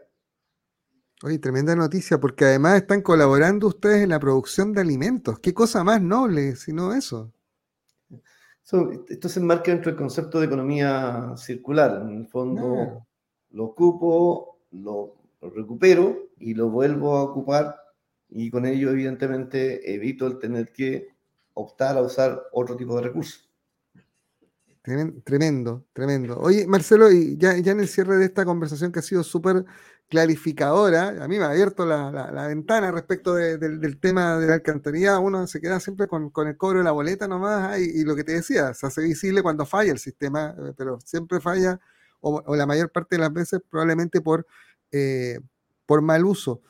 Oye, 1.23 1.39
tremenda 1.39 1.75
noticia, 1.75 2.19
porque 2.19 2.45
además 2.45 2.75
están 2.75 3.01
colaborando 3.01 3.67
ustedes 3.67 4.03
en 4.03 4.09
la 4.09 4.19
producción 4.19 4.73
de 4.73 4.81
alimentos. 4.81 5.39
¿Qué 5.39 5.53
cosa 5.53 5.83
más 5.83 6.01
noble, 6.01 6.55
sino 6.55 6.93
eso? 6.93 7.33
esto 9.09 9.29
se 9.29 9.39
enmarca 9.39 9.71
dentro 9.71 9.91
del 9.91 9.97
concepto 9.97 10.39
de 10.39 10.45
economía 10.45 11.33
circular. 11.35 12.01
En 12.01 12.17
el 12.17 12.27
fondo, 12.27 13.05
lo 13.51 13.63
ocupo, 13.63 14.59
lo 14.71 15.23
lo 15.43 15.49
recupero 15.49 16.29
y 16.39 16.53
lo 16.53 16.69
vuelvo 16.69 17.17
a 17.17 17.23
ocupar 17.23 17.75
y 18.29 18.49
con 18.49 18.65
ello 18.65 18.91
evidentemente 18.91 19.93
evito 19.93 20.25
el 20.25 20.39
tener 20.39 20.71
que 20.71 21.09
optar 21.53 21.97
a 21.97 22.01
usar 22.01 22.41
otro 22.53 22.77
tipo 22.77 22.95
de 22.95 23.03
recursos. 23.03 23.49
Tremendo, 25.23 25.85
tremendo. 25.93 26.37
Oye, 26.39 26.67
Marcelo, 26.67 27.09
y 27.09 27.37
ya, 27.37 27.57
ya 27.57 27.71
en 27.71 27.79
el 27.79 27.87
cierre 27.87 28.17
de 28.17 28.25
esta 28.25 28.43
conversación 28.43 28.91
que 28.91 28.99
ha 28.99 29.03
sido 29.03 29.23
súper 29.23 29.63
clarificadora, 30.13 31.23
a 31.23 31.27
mí 31.27 31.39
me 31.39 31.45
ha 31.45 31.49
abierto 31.49 31.85
la, 31.87 32.11
la, 32.11 32.47
ventana 32.47 32.91
respecto 32.91 33.33
del 33.33 33.99
tema 33.99 34.37
de 34.37 34.45
la 34.45 34.53
alcantarilla, 34.53 35.17
uno 35.17 35.47
se 35.47 35.59
queda 35.59 35.79
siempre 35.79 36.07
con, 36.07 36.29
con 36.29 36.47
el 36.47 36.55
cobro 36.55 36.77
de 36.77 36.83
la 36.83 36.91
boleta 36.91 37.27
nomás, 37.27 37.79
y, 37.79 38.03
lo 38.03 38.15
que 38.15 38.23
te 38.23 38.33
decía, 38.33 38.75
se 38.75 38.85
hace 38.85 39.01
visible 39.01 39.41
cuando 39.41 39.65
falla 39.65 39.91
el 39.91 39.97
sistema, 39.97 40.55
eh, 40.57 40.73
pero 40.77 40.99
siempre 41.01 41.41
falla, 41.41 41.79
o, 42.21 42.43
o 42.45 42.55
la 42.55 42.67
mayor 42.67 42.91
parte 42.91 43.15
de 43.15 43.21
las 43.21 43.33
veces 43.33 43.59
probablemente 43.67 44.21
por 44.21 44.45
eh, 44.91 45.39
por 45.87 46.01
mal 46.03 46.23
uso. 46.23 46.61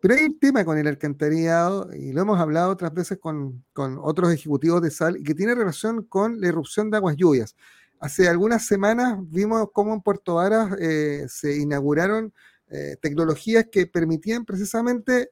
Pero 0.00 0.14
hay 0.14 0.24
un 0.24 0.38
tema 0.38 0.64
con 0.64 0.78
el 0.78 0.86
alcantarillado, 0.86 1.92
y 1.94 2.12
lo 2.12 2.22
hemos 2.22 2.38
hablado 2.38 2.70
otras 2.70 2.92
veces 2.94 3.18
con, 3.18 3.64
otros 3.74 4.32
ejecutivos 4.32 4.82
de 4.82 4.90
sal, 4.90 5.16
y 5.16 5.24
que 5.24 5.34
tiene 5.34 5.54
relación 5.54 6.04
con 6.04 6.40
la 6.40 6.48
erupción 6.48 6.90
de 6.90 6.98
aguas 6.98 7.16
lluvias. 7.16 7.56
Hace 8.00 8.28
algunas 8.28 8.66
semanas 8.66 9.18
vimos 9.30 9.68
cómo 9.72 9.94
en 9.94 10.02
Puerto 10.02 10.36
Varas 10.36 10.76
eh, 10.78 11.26
se 11.28 11.56
inauguraron 11.58 12.32
eh, 12.70 12.96
tecnologías 13.00 13.66
que 13.70 13.86
permitían 13.86 14.44
precisamente 14.44 15.30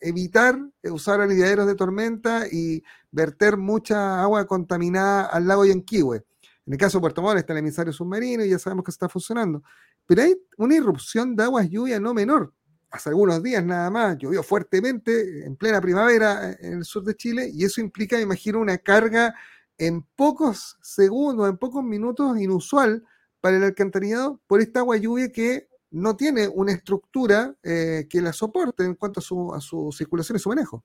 evitar 0.00 0.58
usar 0.90 1.20
aliviaderos 1.20 1.66
de 1.66 1.76
tormenta 1.76 2.46
y 2.50 2.82
verter 3.12 3.56
mucha 3.56 4.20
agua 4.20 4.46
contaminada 4.46 5.26
al 5.26 5.46
lago 5.46 5.64
Yanquihue. 5.64 6.24
En 6.66 6.72
el 6.74 6.78
caso 6.78 6.98
de 6.98 7.02
Puerto 7.02 7.22
Montt 7.22 7.38
está 7.38 7.52
el 7.52 7.58
emisario 7.58 7.92
submarino 7.92 8.44
y 8.44 8.50
ya 8.50 8.58
sabemos 8.58 8.84
que 8.84 8.90
está 8.92 9.08
funcionando. 9.08 9.62
Pero 10.06 10.22
hay 10.22 10.36
una 10.58 10.76
irrupción 10.76 11.34
de 11.34 11.44
aguas 11.44 11.68
lluvia 11.68 11.98
no 11.98 12.14
menor. 12.14 12.52
Hace 12.90 13.08
algunos 13.08 13.42
días 13.42 13.64
nada 13.64 13.90
más 13.90 14.18
llovió 14.18 14.42
fuertemente 14.42 15.44
en 15.44 15.56
plena 15.56 15.80
primavera 15.80 16.50
eh, 16.50 16.58
en 16.60 16.78
el 16.78 16.84
sur 16.84 17.02
de 17.04 17.16
Chile 17.16 17.50
y 17.52 17.64
eso 17.64 17.80
implica, 17.80 18.16
me 18.16 18.22
imagino, 18.22 18.60
una 18.60 18.78
carga 18.78 19.34
en 19.78 20.02
pocos 20.02 20.78
segundos, 20.82 21.48
en 21.48 21.56
pocos 21.56 21.82
minutos 21.82 22.38
inusual 22.38 23.04
para 23.40 23.56
el 23.56 23.64
alcantarillado 23.64 24.40
por 24.46 24.60
esta 24.60 24.80
agua 24.80 24.98
lluvia 24.98 25.32
que 25.32 25.68
no 25.92 26.16
tiene 26.16 26.48
una 26.48 26.72
estructura 26.72 27.54
eh, 27.62 28.06
que 28.08 28.20
la 28.20 28.32
soporte 28.32 28.84
en 28.84 28.94
cuanto 28.94 29.20
a 29.20 29.60
su, 29.60 29.94
circulación 29.96 30.36
y 30.36 30.38
su 30.40 30.48
manejo. 30.48 30.84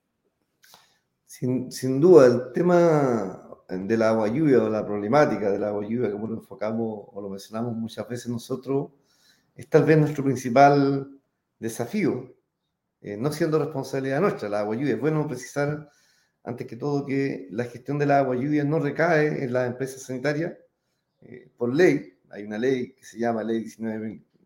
Sin, 1.26 1.70
sin, 1.70 2.00
duda, 2.00 2.26
el 2.26 2.52
tema 2.52 3.48
del 3.68 4.02
agua 4.02 4.28
lluvia 4.28 4.62
o 4.62 4.70
la 4.70 4.84
problemática 4.84 5.50
del 5.50 5.64
agua 5.64 5.84
lluvia, 5.86 6.10
como 6.10 6.26
lo 6.26 6.34
enfocamos 6.34 7.08
o 7.12 7.20
lo 7.20 7.28
mencionamos 7.28 7.74
muchas 7.74 8.08
veces 8.08 8.28
nosotros, 8.28 8.90
es 9.54 9.68
tal 9.68 9.84
vez 9.84 9.98
nuestro 9.98 10.24
principal 10.24 11.20
desafío, 11.58 12.34
eh, 13.00 13.16
no 13.16 13.32
siendo 13.32 13.58
responsabilidad 13.58 14.20
nuestra, 14.20 14.48
la 14.48 14.60
agua 14.60 14.76
lluvia. 14.76 14.94
Es 14.94 15.00
bueno 15.00 15.26
precisar, 15.26 15.90
antes 16.44 16.66
que 16.66 16.76
todo, 16.76 17.04
que 17.04 17.48
la 17.50 17.64
gestión 17.64 17.98
del 17.98 18.10
agua 18.12 18.36
lluvia 18.36 18.64
no 18.64 18.78
recae 18.78 19.44
en 19.44 19.52
la 19.52 19.66
empresa 19.66 19.98
sanitaria 19.98 20.56
eh, 21.20 21.50
por 21.56 21.74
ley. 21.74 22.18
Hay 22.30 22.44
una 22.44 22.58
ley 22.58 22.94
que 22.94 23.04
se 23.04 23.18
llama 23.18 23.42
Ley 23.42 23.68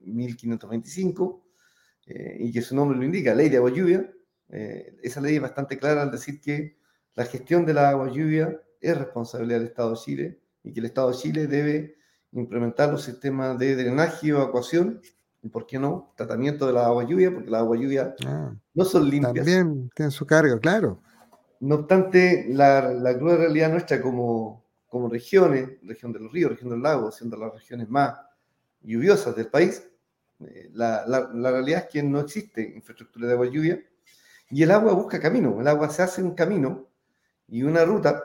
19.525 0.06 1.40
eh, 2.06 2.36
y 2.40 2.52
que 2.52 2.62
su 2.62 2.74
nombre 2.74 2.98
lo 2.98 3.04
indica, 3.04 3.34
Ley 3.34 3.48
de 3.48 3.58
Agua 3.58 3.70
Lluvia, 3.70 4.10
eh, 4.48 4.96
esa 5.02 5.20
ley 5.20 5.36
es 5.36 5.42
bastante 5.42 5.78
clara 5.78 6.02
al 6.02 6.10
decir 6.10 6.40
que 6.40 6.76
la 7.14 7.24
gestión 7.24 7.64
de 7.64 7.74
la 7.74 7.90
agua 7.90 8.10
lluvia 8.10 8.60
es 8.80 8.96
responsabilidad 8.96 9.58
del 9.58 9.68
Estado 9.68 9.90
de 9.90 9.96
Chile 9.96 10.40
y 10.62 10.72
que 10.72 10.80
el 10.80 10.86
Estado 10.86 11.10
de 11.10 11.16
Chile 11.16 11.46
debe 11.46 11.96
implementar 12.32 12.90
los 12.90 13.02
sistemas 13.02 13.58
de 13.58 13.76
drenaje 13.76 14.26
y 14.26 14.30
evacuación, 14.30 15.00
y 15.42 15.48
por 15.48 15.66
qué 15.66 15.78
no, 15.78 16.12
tratamiento 16.16 16.66
de 16.66 16.72
la 16.72 16.86
agua 16.86 17.04
lluvia, 17.04 17.32
porque 17.32 17.50
la 17.50 17.58
agua 17.58 17.76
lluvia 17.76 18.14
ah, 18.26 18.54
no 18.74 18.84
son 18.84 19.10
limpias. 19.10 19.34
También 19.34 19.90
tiene 19.94 20.10
su 20.10 20.24
cargo, 20.24 20.58
claro. 20.60 21.00
No 21.60 21.76
obstante, 21.76 22.46
la, 22.48 22.92
la 22.92 23.16
cruda 23.16 23.36
realidad 23.36 23.70
nuestra 23.70 24.00
como, 24.00 24.64
como 24.86 25.08
regiones, 25.08 25.68
región 25.82 26.12
de 26.12 26.20
los 26.20 26.32
ríos, 26.32 26.52
región 26.52 26.70
del 26.70 26.82
lago, 26.82 27.10
siendo 27.10 27.36
las 27.36 27.52
regiones 27.52 27.88
más 27.88 28.14
lluviosas 28.80 29.36
del 29.36 29.48
país, 29.48 29.86
la, 30.72 31.04
la, 31.06 31.30
la, 31.32 31.50
realidad 31.50 31.84
es 31.84 31.92
que 31.92 32.02
no 32.02 32.20
existe 32.20 32.62
infraestructura 32.74 33.26
de 33.26 33.32
agua 33.34 33.46
lluvia 33.46 33.82
y 34.50 34.62
el 34.62 34.70
agua 34.70 34.92
busca 34.92 35.20
camino, 35.20 35.60
el 35.60 35.68
agua 35.68 35.88
se 35.88 36.02
hace 36.02 36.22
un 36.22 36.34
camino 36.34 36.88
y 37.48 37.62
una 37.62 37.84
ruta 37.84 38.22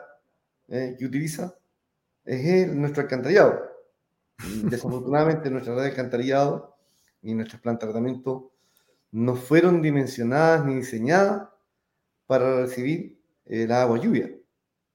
eh, 0.68 0.96
que 0.98 1.06
utiliza 1.06 1.54
es 2.24 2.68
nuestro 2.68 3.02
alcantarillado. 3.02 3.60
Desafortunadamente 4.64 5.50
nuestra 5.50 5.74
red 5.74 5.82
de 5.82 5.88
alcantarillado 5.88 6.76
y 7.22 7.34
nuestras 7.34 7.60
plantas 7.62 7.88
de 7.88 7.92
tratamiento 7.92 8.52
no 9.10 9.34
fueron 9.34 9.80
dimensionadas 9.80 10.64
ni 10.66 10.74
diseñadas 10.76 11.48
para 12.26 12.60
recibir 12.60 13.18
el 13.46 13.72
agua 13.72 13.98
lluvia. 13.98 14.30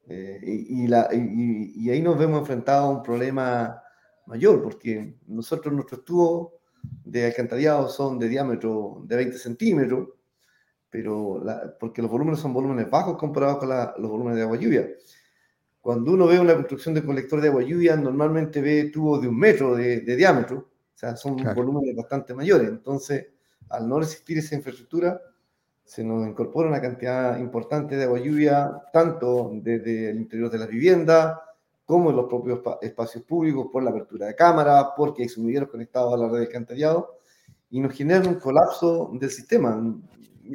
Eh, 0.06 0.40
y, 0.44 0.88
la, 0.88 1.10
y, 1.12 1.90
ahí 1.90 2.02
nos 2.02 2.18
vemos 2.18 2.42
enfrentados 2.42 2.86
a 2.86 2.98
un 2.98 3.04
problema 3.04 3.82
mayor, 4.28 4.62
porque 4.62 5.18
nosotros 5.26 5.74
nuestros 5.74 6.04
tubos 6.06 6.54
de 7.04 7.26
alcantarillado 7.26 7.90
son 7.90 8.20
de 8.20 8.28
diámetro 8.28 9.04
de 9.06 9.16
20 9.16 9.38
centímetros, 9.38 10.10
pero 10.90 11.44
porque 11.80 12.02
los 12.02 12.10
volúmenes 12.10 12.40
son 12.40 12.54
volúmenes 12.54 12.90
bajos 12.90 13.18
comparados 13.18 13.58
con 13.58 13.70
los 13.70 14.12
volúmenes 14.12 14.38
de 14.38 14.44
agua 14.44 14.58
lluvia. 14.58 14.90
Cuando 15.82 16.12
uno 16.14 16.28
ve 16.28 16.40
una 16.40 16.54
construcción 16.54 16.96
de 16.96 17.04
colector 17.04 17.42
de 17.42 17.50
agua 17.50 17.62
lluvia, 17.62 17.96
normalmente 17.96 18.62
ve 18.62 18.90
tubos 18.94 19.22
de 19.22 19.28
un 19.28 19.38
metro 19.38 19.76
de, 19.76 20.00
diámetro, 20.02 20.58
o 20.60 20.98
sea, 20.98 21.16
son 21.16 21.36
volúmenes 21.56 21.96
bastante 21.96 22.34
mayores. 22.34 22.70
Entonces, 22.70 23.28
al 23.70 23.90
no 23.90 24.00
resistir 24.00 24.38
esa 24.38 24.56
infraestructura, 24.56 25.20
se 25.84 26.04
nos 26.04 26.26
incorpora 26.28 26.70
una 26.70 26.82
cantidad 26.82 27.38
importante 27.38 27.98
de 27.98 28.06
agua 28.06 28.20
lluvia, 28.20 28.72
tanto 28.94 29.52
desde 29.56 30.12
el 30.12 30.18
interior 30.18 30.50
de 30.50 30.58
la 30.58 30.68
vivienda, 30.68 31.42
como 31.86 32.10
en 32.10 32.16
los 32.16 32.26
propios 32.28 32.62
espacios 32.82 33.24
públicos, 33.24 33.68
por 33.72 33.84
la 33.84 33.90
apertura 33.90 34.28
de 34.28 34.36
cámaras, 34.36 34.88
porque 34.96 35.24
hay 35.24 35.30
sumideros 35.30 35.70
conectados 35.70 36.14
a 36.14 36.18
la 36.18 36.28
red 36.28 36.40
de 36.40 36.46
alcantarillado, 36.46 37.20
y 37.70 37.80
nos 37.80 37.94
genera 37.94 38.28
un 38.28 38.36
colapso 38.36 39.12
del 39.14 39.30
sistema, 39.30 39.82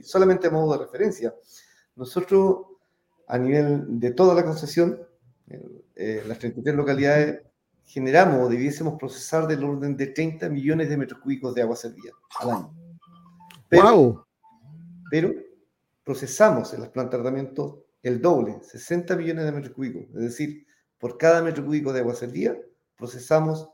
solamente 0.02 0.46
a 0.46 0.50
modo 0.50 0.72
de 0.72 0.84
referencia. 0.84 1.34
Nosotros, 1.96 2.58
a 3.26 3.38
nivel 3.38 3.98
de 3.98 4.12
toda 4.12 4.34
la 4.34 4.44
concesión, 4.44 5.00
eh, 5.96 6.22
las 6.26 6.38
33 6.38 6.76
localidades, 6.76 7.42
generamos 7.84 8.46
o 8.46 8.48
debiésemos 8.48 8.98
procesar 8.98 9.46
del 9.46 9.64
orden 9.64 9.96
de 9.96 10.08
30 10.08 10.48
millones 10.50 10.88
de 10.88 10.96
metros 10.96 11.20
cúbicos 11.20 11.54
de 11.54 11.62
agua 11.62 11.74
servida 11.74 12.12
al 12.38 12.50
año. 12.50 12.74
Pero, 13.68 14.26
pero 15.10 15.32
procesamos 16.04 16.72
en 16.74 16.80
las 16.80 16.90
plantas 16.90 17.18
de 17.18 17.24
tratamiento 17.24 17.86
el 18.02 18.20
doble, 18.20 18.60
60 18.62 19.16
millones 19.16 19.44
de 19.44 19.52
metros 19.52 19.74
cúbicos. 19.74 20.04
Es 20.14 20.22
decir, 20.22 20.67
por 20.98 21.16
cada 21.16 21.42
metro 21.42 21.64
cúbico 21.64 21.92
de 21.92 22.00
agua 22.00 22.14
servida, 22.14 22.56
procesamos 22.96 23.70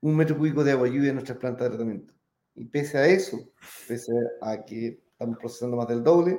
un 0.00 0.16
metro 0.16 0.36
cúbico 0.36 0.64
de 0.64 0.72
agua 0.72 0.88
lluvia 0.88 1.10
en 1.10 1.16
nuestras 1.16 1.38
plantas 1.38 1.64
de 1.64 1.70
tratamiento. 1.70 2.14
Y 2.54 2.66
pese 2.66 2.98
a 2.98 3.06
eso, 3.06 3.38
pese 3.88 4.12
a 4.40 4.64
que 4.64 5.00
estamos 5.12 5.38
procesando 5.38 5.76
más 5.76 5.88
del 5.88 6.02
doble, 6.02 6.38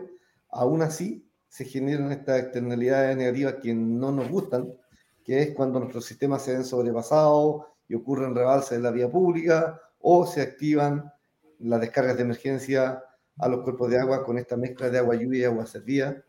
aún 0.50 0.82
así 0.82 1.28
se 1.48 1.66
generan 1.66 2.12
estas 2.12 2.42
externalidades 2.42 3.16
negativas 3.18 3.56
que 3.62 3.74
no 3.74 4.12
nos 4.12 4.30
gustan, 4.30 4.74
que 5.24 5.42
es 5.42 5.56
cuando 5.56 5.80
nuestros 5.80 6.06
sistemas 6.06 6.44
se 6.44 6.54
ven 6.54 6.64
sobrepasados 6.64 7.64
y 7.88 7.96
ocurren 7.96 8.36
rebalses 8.36 8.74
en 8.74 8.84
la 8.84 8.92
vía 8.92 9.10
pública 9.10 9.80
o 10.00 10.26
se 10.26 10.42
activan 10.42 11.12
las 11.60 11.82
descargas 11.82 12.18
de 12.18 12.24
emergencia 12.24 13.04
a 13.38 13.48
los 13.48 13.62
cuerpos 13.64 13.90
de 13.90 14.00
agua 14.00 14.24
con 14.24 14.38
esta 14.38 14.58
mezcla 14.58 14.90
de 14.90 15.00
agua 15.00 15.16
lluvia 15.16 15.42
y 15.42 15.44
agua 15.46 15.66
servida 15.66 16.24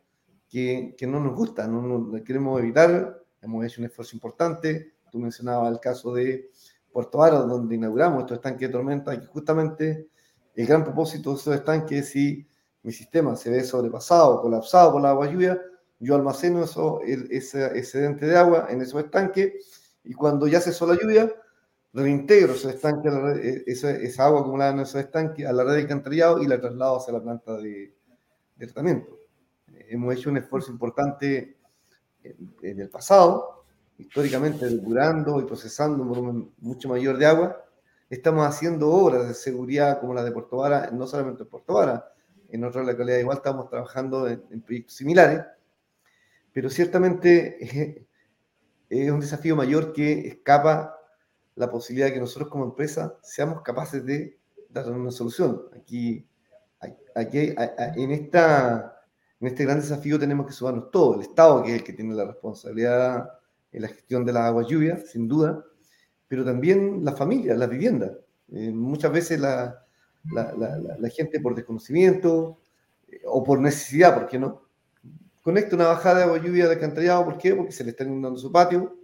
que, 0.48 0.94
que 0.96 1.06
no 1.06 1.20
nos 1.20 1.34
gusta, 1.34 1.66
no, 1.66 1.82
no 1.82 2.24
queremos 2.24 2.60
evitar 2.60 3.25
hemos 3.46 3.64
hecho 3.64 3.80
un 3.80 3.86
esfuerzo 3.86 4.14
importante. 4.14 4.92
Tú 5.10 5.18
mencionabas 5.18 5.72
el 5.72 5.80
caso 5.80 6.12
de 6.12 6.50
Puerto 6.92 7.18
Vara, 7.18 7.38
donde 7.38 7.74
inauguramos 7.74 8.20
estos 8.20 8.36
estanques 8.36 8.68
de 8.68 8.72
tormenta, 8.72 9.18
que 9.18 9.26
justamente 9.26 10.08
el 10.54 10.66
gran 10.66 10.84
propósito 10.84 11.30
de 11.30 11.36
esos 11.36 11.54
estanques 11.54 11.98
es 12.00 12.08
si 12.10 12.46
mi 12.82 12.92
sistema 12.92 13.36
se 13.36 13.50
ve 13.50 13.64
sobrepasado, 13.64 14.40
colapsado 14.40 14.92
por 14.92 15.02
la 15.02 15.10
agua 15.10 15.30
lluvia, 15.30 15.60
yo 15.98 16.14
almaceno 16.14 16.64
eso, 16.64 17.00
ese 17.02 17.66
excedente 17.78 18.26
de 18.26 18.36
agua 18.36 18.66
en 18.68 18.82
esos 18.82 19.02
estanques 19.02 19.98
y 20.04 20.12
cuando 20.12 20.46
ya 20.46 20.60
cesó 20.60 20.86
la 20.86 20.94
lluvia, 20.94 21.32
reintegro 21.92 22.52
ese 22.52 22.70
estanque, 22.70 23.08
e, 23.08 23.64
esa, 23.66 23.90
esa, 23.90 24.26
agua 24.26 24.40
acumulada 24.40 24.72
en 24.72 24.80
esos 24.80 25.00
estanques 25.00 25.46
a 25.46 25.52
la 25.52 25.64
red 25.64 25.74
de 25.74 25.80
alcantarillado 25.82 26.42
y 26.42 26.46
la 26.46 26.60
traslado 26.60 26.98
hacia 26.98 27.14
la 27.14 27.22
planta 27.22 27.56
de, 27.56 27.94
de 28.56 28.66
tratamiento. 28.66 29.18
Hemos 29.88 30.14
hecho 30.14 30.30
un 30.30 30.36
esfuerzo 30.36 30.70
importante 30.70 31.55
en 32.62 32.80
el 32.80 32.88
pasado, 32.88 33.64
históricamente 33.98 34.66
depurando 34.66 35.40
y 35.40 35.44
procesando 35.44 36.02
un 36.02 36.08
volumen 36.08 36.50
mucho 36.58 36.88
mayor 36.88 37.18
de 37.18 37.26
agua, 37.26 37.64
estamos 38.10 38.46
haciendo 38.46 38.90
obras 38.90 39.26
de 39.26 39.34
seguridad 39.34 40.00
como 40.00 40.14
la 40.14 40.22
de 40.22 40.32
Puerto 40.32 40.58
Vara, 40.58 40.90
no 40.92 41.06
solamente 41.06 41.42
en 41.42 41.48
Puerto 41.48 41.74
Vara, 41.74 42.12
en 42.50 42.64
otras 42.64 42.86
localidades 42.86 43.22
igual 43.22 43.38
estamos 43.38 43.68
trabajando 43.68 44.28
en, 44.28 44.60
proyectos 44.62 44.94
similares, 44.94 45.42
pero 46.52 46.70
ciertamente 46.70 48.06
es 48.88 49.10
un 49.10 49.20
desafío 49.20 49.56
mayor 49.56 49.92
que 49.92 50.28
escapa 50.28 50.98
la 51.54 51.70
posibilidad 51.70 52.08
de 52.08 52.14
que 52.14 52.20
nosotros 52.20 52.50
como 52.50 52.64
empresa 52.64 53.18
seamos 53.22 53.62
capaces 53.62 54.04
de 54.04 54.38
dar 54.68 54.90
una 54.90 55.10
solución. 55.10 55.62
Aquí, 55.74 56.26
aquí 57.14 57.54
en 57.96 58.10
esta 58.10 58.95
en 59.40 59.48
este 59.48 59.64
gran 59.64 59.80
desafío 59.80 60.18
tenemos 60.18 60.46
que 60.46 60.52
sumarnos 60.52 60.90
todos, 60.90 61.16
el 61.16 61.22
Estado, 61.22 61.62
que 61.62 61.70
es 61.70 61.78
el 61.78 61.84
que 61.84 61.92
tiene 61.92 62.14
la 62.14 62.24
responsabilidad 62.24 63.28
en 63.72 63.82
la 63.82 63.88
gestión 63.88 64.24
de 64.24 64.32
las 64.32 64.44
aguas 64.44 64.66
lluvias, 64.66 65.10
sin 65.10 65.28
duda, 65.28 65.64
pero 66.28 66.44
también 66.44 67.04
las 67.04 67.16
familias, 67.16 67.58
las 67.58 67.68
viviendas. 67.68 68.12
Eh, 68.52 68.70
muchas 68.70 69.12
veces 69.12 69.40
la, 69.40 69.84
la, 70.32 70.54
la, 70.98 71.08
gente 71.10 71.40
por 71.40 71.54
desconocimiento 71.54 72.58
eh, 73.08 73.20
o 73.26 73.42
por 73.42 73.60
necesidad, 73.60 74.14
¿por 74.14 74.26
qué 74.28 74.38
no? 74.38 74.62
Conecta 75.42 75.76
una 75.76 75.88
bajada 75.88 76.18
de 76.18 76.24
agua 76.24 76.38
lluvia 76.38 76.66
de 76.66 76.74
alcantarillado, 76.74 77.24
¿por 77.24 77.38
qué? 77.38 77.54
Porque 77.54 77.72
se 77.72 77.84
le 77.84 77.90
está 77.90 78.04
inundando 78.04 78.38
su 78.38 78.50
patio 78.50 78.96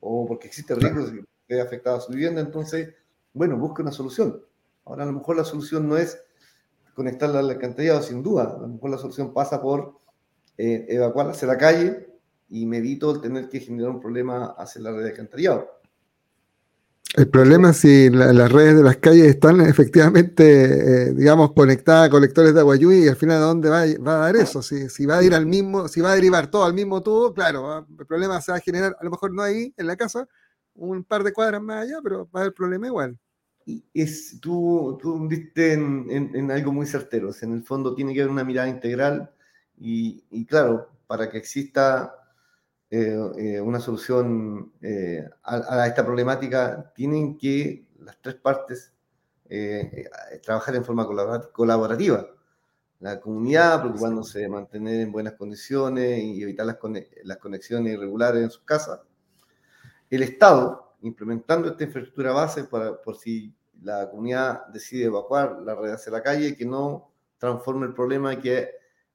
o 0.00 0.26
porque 0.26 0.48
existe 0.48 0.74
riesgo 0.74 1.06
de 1.06 1.12
que 1.12 1.24
esté 1.42 1.60
afectada 1.60 2.00
su 2.00 2.12
vivienda. 2.12 2.40
Entonces, 2.40 2.94
bueno, 3.32 3.56
busca 3.58 3.82
una 3.82 3.92
solución. 3.92 4.42
Ahora, 4.84 5.02
a 5.02 5.06
lo 5.06 5.12
mejor 5.12 5.36
la 5.36 5.44
solución 5.44 5.88
no 5.88 5.96
es 5.96 6.22
conectarla 6.94 7.40
al 7.40 7.50
alcantarillado, 7.50 8.02
sin 8.02 8.22
duda. 8.22 8.54
A 8.56 8.60
lo 8.60 8.68
mejor 8.68 8.90
la 8.90 8.98
solución 8.98 9.32
pasa 9.32 9.60
por 9.60 9.98
eh, 10.58 10.86
evacuarla 10.88 11.32
hacia 11.32 11.48
la 11.48 11.58
calle 11.58 12.08
y 12.48 12.66
me 12.66 12.78
el 12.78 13.20
tener 13.20 13.48
que 13.48 13.60
generar 13.60 13.90
un 13.90 14.00
problema 14.00 14.54
hacia 14.58 14.82
la 14.82 14.92
red 14.92 15.04
de 15.04 15.10
alcantarillado. 15.10 15.80
El 17.16 17.28
problema 17.28 17.70
es 17.70 17.78
si 17.78 18.08
las 18.08 18.52
redes 18.52 18.76
de 18.76 18.82
las 18.84 18.98
calles 18.98 19.26
están 19.26 19.60
efectivamente, 19.68 21.08
eh, 21.08 21.12
digamos, 21.12 21.52
conectadas 21.52 22.08
a 22.08 22.10
colectores 22.10 22.54
de 22.54 22.60
agua 22.60 22.76
y 22.76 23.08
al 23.08 23.16
final 23.16 23.38
a 23.38 23.46
dónde 23.46 23.68
va, 23.68 23.84
va, 24.06 24.14
a 24.14 24.26
dar 24.26 24.36
eso. 24.36 24.62
Si, 24.62 24.88
si, 24.88 25.06
va 25.06 25.18
a 25.18 25.22
ir 25.22 25.34
al 25.34 25.46
mismo, 25.46 25.88
si 25.88 26.00
va 26.00 26.12
a 26.12 26.14
derivar 26.14 26.50
todo 26.50 26.64
al 26.64 26.74
mismo 26.74 27.02
tubo, 27.02 27.34
claro, 27.34 27.86
el 27.98 28.06
problema 28.06 28.40
se 28.40 28.52
va 28.52 28.58
a 28.58 28.60
generar, 28.60 28.96
a 28.98 29.04
lo 29.04 29.10
mejor 29.10 29.32
no 29.32 29.42
ahí, 29.42 29.74
en 29.76 29.86
la 29.86 29.96
casa, 29.96 30.28
un 30.74 31.02
par 31.04 31.24
de 31.24 31.32
cuadras 31.32 31.60
más 31.62 31.84
allá, 31.84 31.98
pero 32.02 32.28
va 32.34 32.40
a 32.40 32.42
haber 32.44 32.54
problema 32.54 32.86
igual 32.86 33.18
es, 33.94 34.38
tú, 34.40 34.98
tú 35.00 35.28
diste 35.28 35.72
en, 35.72 36.50
algo 36.50 36.72
muy 36.72 36.86
certero. 36.86 37.30
en 37.42 37.52
el 37.52 37.62
fondo 37.62 37.94
tiene 37.94 38.14
que 38.14 38.20
haber 38.20 38.32
una 38.32 38.44
mirada 38.44 38.68
integral 38.68 39.30
y, 39.78 40.46
claro, 40.46 40.90
para 41.06 41.30
que 41.30 41.38
exista 41.38 42.14
eh, 42.90 43.16
eh, 43.38 43.60
una 43.60 43.80
solución 43.80 44.72
eh, 44.82 45.28
a, 45.44 45.86
esta 45.86 46.04
problemática, 46.04 46.92
tienen 46.94 47.38
que 47.38 47.86
las 48.00 48.20
tres 48.20 48.36
partes 48.36 48.92
trabajar 50.44 50.76
en 50.76 50.84
forma 50.84 51.08
colaborativa. 51.52 52.24
La 53.00 53.18
comunidad 53.18 53.80
preocupándose 53.80 54.40
de 54.40 54.48
mantener 54.48 55.00
en 55.00 55.10
buenas 55.10 55.32
condiciones 55.32 56.22
y 56.22 56.42
evitar 56.42 56.66
las, 56.66 56.78
las 57.24 57.38
conexiones 57.38 57.94
irregulares 57.94 58.44
en 58.44 58.50
sus 58.50 58.62
casas. 58.62 59.00
El 60.08 60.22
Estado, 60.22 60.96
implementando 61.02 61.68
esta 61.68 61.84
infraestructura 61.84 62.32
base 62.32 62.64
para, 62.64 63.00
por 63.00 63.16
si 63.16 63.54
la 63.82 64.08
comunidad 64.10 64.66
decide 64.66 65.04
evacuar 65.04 65.60
la 65.62 65.74
red 65.74 65.92
hacia 65.92 66.12
la 66.12 66.22
calle, 66.22 66.56
que 66.56 66.64
no 66.64 67.12
transforme 67.38 67.86
el 67.86 67.94
problema 67.94 68.38
que 68.38 68.70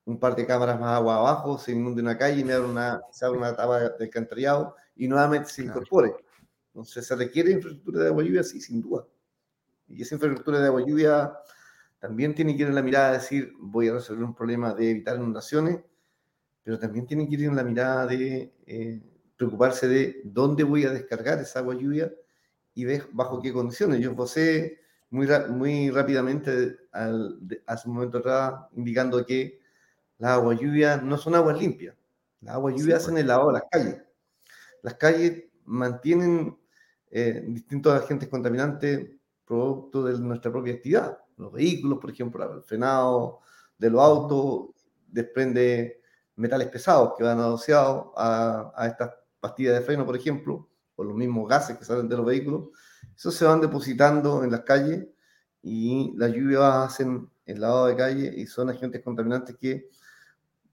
un 0.05 0.19
par 0.19 0.35
de 0.35 0.45
cámaras 0.45 0.79
más 0.79 0.97
agua 0.97 1.15
abajo 1.17 1.57
se 1.57 1.71
inunde 1.71 2.01
una 2.01 2.17
calle 2.17 2.41
y 2.41 2.43
una, 2.43 3.01
se 3.11 3.25
abra 3.25 3.39
una 3.39 3.55
tapa 3.55 3.79
de 3.79 4.05
alcantarillado 4.05 4.75
y 4.95 5.07
nuevamente 5.07 5.49
se 5.49 5.63
incorpore. 5.63 6.13
Entonces, 6.67 7.05
¿se 7.05 7.15
requiere 7.15 7.51
infraestructura 7.51 8.01
de 8.01 8.07
agua 8.07 8.23
lluvia? 8.23 8.43
Sí, 8.43 8.61
sin 8.61 8.81
duda. 8.81 9.05
Y 9.87 10.01
esa 10.01 10.15
infraestructura 10.15 10.59
de 10.59 10.67
agua 10.67 10.81
lluvia 10.85 11.33
también 11.99 12.35
tiene 12.35 12.55
que 12.55 12.63
ir 12.63 12.67
en 12.67 12.75
la 12.75 12.81
mirada 12.81 13.11
de 13.11 13.17
decir, 13.17 13.53
voy 13.59 13.87
a 13.87 13.93
resolver 13.93 14.23
un 14.23 14.35
problema 14.35 14.73
de 14.73 14.91
evitar 14.91 15.15
inundaciones, 15.15 15.79
pero 16.63 16.77
también 16.77 17.07
tiene 17.07 17.27
que 17.27 17.35
ir 17.35 17.43
en 17.45 17.55
la 17.55 17.63
mirada 17.63 18.05
de 18.05 18.53
eh, 18.65 19.01
preocuparse 19.37 19.87
de 19.87 20.21
dónde 20.23 20.63
voy 20.63 20.85
a 20.85 20.91
descargar 20.91 21.39
esa 21.39 21.59
agua 21.59 21.75
lluvia 21.75 22.11
y 22.75 22.85
bajo 23.13 23.41
qué 23.41 23.51
condiciones. 23.51 24.01
Yo 24.01 24.15
posee 24.15 24.79
muy, 25.09 25.27
muy 25.49 25.89
rápidamente 25.89 26.77
al, 26.91 27.39
hace 27.65 27.87
un 27.87 27.95
momento 27.95 28.19
atrás 28.19 28.53
indicando 28.75 29.25
que 29.25 29.59
las 30.17 30.31
aguas 30.31 30.59
lluvias 30.59 31.01
no 31.01 31.17
son 31.17 31.35
aguas 31.35 31.57
limpias. 31.57 31.95
Las 32.41 32.55
aguas 32.55 32.75
lluvias 32.75 33.01
hacen 33.01 33.13
pues. 33.13 33.21
el 33.21 33.27
lavado 33.27 33.47
de 33.47 33.53
las 33.53 33.63
calles. 33.71 34.03
Las 34.83 34.93
calles 34.95 35.45
mantienen 35.63 36.57
eh, 37.09 37.43
distintos 37.47 37.93
agentes 37.93 38.29
contaminantes 38.29 39.09
producto 39.45 40.03
de 40.03 40.19
nuestra 40.19 40.51
propia 40.51 40.73
actividad. 40.73 41.17
Los 41.37 41.53
vehículos, 41.53 41.99
por 41.99 42.09
ejemplo, 42.09 42.53
el 42.57 42.63
frenado 42.63 43.39
de 43.77 43.89
los 43.89 44.01
autos 44.01 44.75
desprende 45.07 46.01
metales 46.35 46.67
pesados 46.67 47.13
que 47.17 47.23
van 47.23 47.39
asociados 47.39 48.07
a, 48.17 48.73
a 48.75 48.87
estas 48.87 49.11
pastillas 49.39 49.75
de 49.75 49.81
freno, 49.81 50.05
por 50.05 50.15
ejemplo, 50.15 50.67
o 50.95 51.03
los 51.03 51.15
mismos 51.15 51.47
gases 51.47 51.77
que 51.77 51.85
salen 51.85 52.07
de 52.07 52.17
los 52.17 52.25
vehículos. 52.25 52.69
Esos 53.15 53.35
se 53.35 53.45
van 53.45 53.61
depositando 53.61 54.43
en 54.43 54.51
las 54.51 54.61
calles 54.61 55.05
y 55.61 56.13
las 56.17 56.31
lluvias 56.31 56.61
hacen 56.61 57.29
el 57.45 57.61
lavado 57.61 57.87
de 57.87 57.95
calle 57.95 58.33
y 58.35 58.45
son 58.47 58.69
agentes 58.69 59.01
contaminantes 59.03 59.55
que 59.55 59.89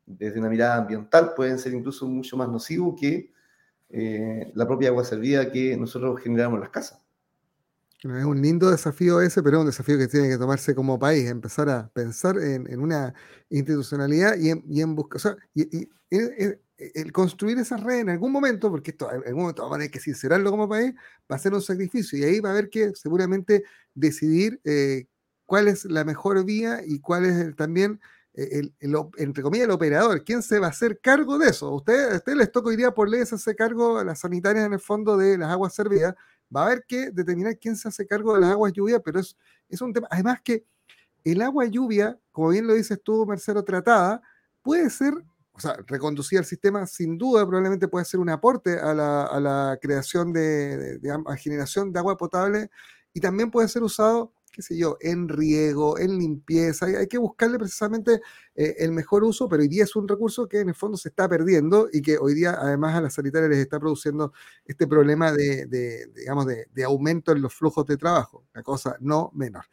desde 0.06 0.38
una 0.38 0.48
mirada 0.48 0.76
ambiental 0.76 1.32
pueden 1.34 1.58
ser 1.58 1.74
incluso 1.74 2.06
mucho 2.06 2.36
más 2.36 2.48
nocivos 2.48 2.94
que 3.00 3.32
eh, 3.90 4.50
la 4.54 4.66
propia 4.66 4.88
agua 4.88 5.04
servida 5.04 5.50
que 5.50 5.76
nosotros 5.76 6.20
generamos 6.20 6.56
en 6.56 6.60
las 6.62 6.70
casas. 6.70 6.98
Es 8.02 8.24
un 8.24 8.42
lindo 8.42 8.68
desafío 8.68 9.20
ese, 9.20 9.42
pero 9.44 9.58
es 9.58 9.60
un 9.60 9.66
desafío 9.66 9.96
que 9.96 10.08
tiene 10.08 10.28
que 10.28 10.36
tomarse 10.36 10.74
como 10.74 10.98
país, 10.98 11.30
empezar 11.30 11.68
a 11.68 11.88
pensar 11.88 12.36
en, 12.36 12.80
una 12.80 13.14
institucionalidad 13.48 14.34
y 14.36 14.80
en, 14.80 14.96
buscar, 14.96 15.16
o 15.16 15.20
sea, 15.20 15.36
y, 15.54 15.88
el 16.94 17.12
construir 17.12 17.58
esa 17.58 17.76
red 17.76 18.00
en 18.00 18.10
algún 18.10 18.32
momento, 18.32 18.70
porque 18.70 18.92
esto 18.92 19.10
en 19.10 19.26
algún 19.26 19.42
momento 19.42 19.62
vamos 19.62 19.76
a 19.76 19.78
tener 19.78 19.90
que 19.90 20.00
sincerarlo 20.00 20.50
como 20.50 20.68
país, 20.68 20.94
va 21.30 21.36
a 21.36 21.38
ser 21.38 21.54
un 21.54 21.62
sacrificio 21.62 22.18
y 22.18 22.24
ahí 22.24 22.40
va 22.40 22.50
a 22.50 22.52
haber 22.52 22.70
que 22.70 22.92
seguramente 22.94 23.64
decidir 23.94 24.60
eh, 24.64 25.06
cuál 25.46 25.68
es 25.68 25.84
la 25.84 26.04
mejor 26.04 26.44
vía 26.44 26.80
y 26.84 27.00
cuál 27.00 27.24
es 27.26 27.56
también 27.56 28.00
el, 28.34 28.74
entre 29.18 29.42
comillas, 29.42 29.66
el 29.66 29.72
operador, 29.72 30.24
¿quién 30.24 30.42
se 30.42 30.58
va 30.58 30.68
a 30.68 30.70
hacer 30.70 31.00
cargo 31.00 31.38
de 31.38 31.50
eso? 31.50 31.70
Usted, 31.74 32.12
a 32.12 32.16
usted 32.16 32.34
les 32.34 32.50
toca 32.50 32.70
hoy 32.70 32.76
día 32.76 32.92
por 32.92 33.08
ley 33.08 33.20
hacerse 33.20 33.54
cargo 33.54 33.98
a 33.98 34.04
las 34.04 34.20
sanitarias 34.20 34.64
en 34.64 34.72
el 34.72 34.80
fondo 34.80 35.16
de 35.16 35.36
las 35.36 35.50
aguas 35.50 35.74
servidas, 35.74 36.14
va 36.54 36.62
a 36.62 36.66
haber 36.66 36.84
que 36.86 37.10
determinar 37.10 37.58
quién 37.58 37.76
se 37.76 37.88
hace 37.88 38.06
cargo 38.06 38.34
de 38.34 38.40
las 38.40 38.50
aguas 38.50 38.72
lluvia, 38.72 39.00
pero 39.00 39.20
es, 39.20 39.36
es 39.68 39.80
un 39.82 39.92
tema, 39.92 40.08
además 40.10 40.40
que 40.42 40.64
el 41.24 41.42
agua 41.42 41.66
lluvia, 41.66 42.18
como 42.30 42.48
bien 42.48 42.66
lo 42.66 42.74
dices 42.74 42.98
tú, 43.02 43.26
Marcelo, 43.26 43.62
tratada, 43.64 44.22
puede 44.62 44.88
ser, 44.90 45.12
o 45.54 45.60
sea, 45.60 45.76
reconducir 45.86 46.38
el 46.38 46.44
sistema, 46.44 46.86
sin 46.86 47.18
duda, 47.18 47.46
probablemente 47.46 47.88
puede 47.88 48.04
ser 48.04 48.20
un 48.20 48.30
aporte 48.30 48.78
a 48.78 48.94
la, 48.94 49.24
a 49.24 49.40
la 49.40 49.78
creación 49.80 50.32
de, 50.32 50.98
generación 51.38 51.92
de 51.92 51.98
agua 51.98 52.16
potable 52.16 52.70
y 53.12 53.20
también 53.20 53.50
puede 53.50 53.68
ser 53.68 53.82
usado 53.82 54.32
qué 54.52 54.60
sé 54.60 54.76
yo, 54.76 54.98
en 55.00 55.28
riego, 55.28 55.98
en 55.98 56.18
limpieza. 56.18 56.86
Hay, 56.86 57.06
que 57.06 57.16
buscarle 57.16 57.58
precisamente 57.58 58.20
eh, 58.54 58.76
el 58.78 58.92
mejor 58.92 59.24
uso, 59.24 59.48
pero 59.48 59.62
hoy 59.62 59.68
día 59.68 59.84
es 59.84 59.96
un 59.96 60.06
recurso 60.06 60.46
que 60.46 60.60
en 60.60 60.68
el 60.68 60.74
fondo 60.74 60.98
se 60.98 61.08
está 61.08 61.26
perdiendo 61.26 61.88
y 61.90 62.02
que 62.02 62.18
hoy 62.18 62.34
día 62.34 62.52
además 62.60 62.94
a 62.94 63.00
las 63.00 63.14
sanitarias 63.14 63.50
les 63.50 63.60
está 63.60 63.80
produciendo 63.80 64.32
este 64.66 64.86
problema 64.86 65.32
de, 65.32 65.66
de 65.66 66.06
digamos, 66.14 66.46
de 66.46 66.84
aumento 66.84 67.32
en 67.32 67.40
los 67.40 67.54
flujos 67.54 67.86
de 67.86 67.96
trabajo, 67.96 68.44
una 68.54 68.62
cosa 68.62 68.96
no 69.00 69.30
menor. 69.34 69.64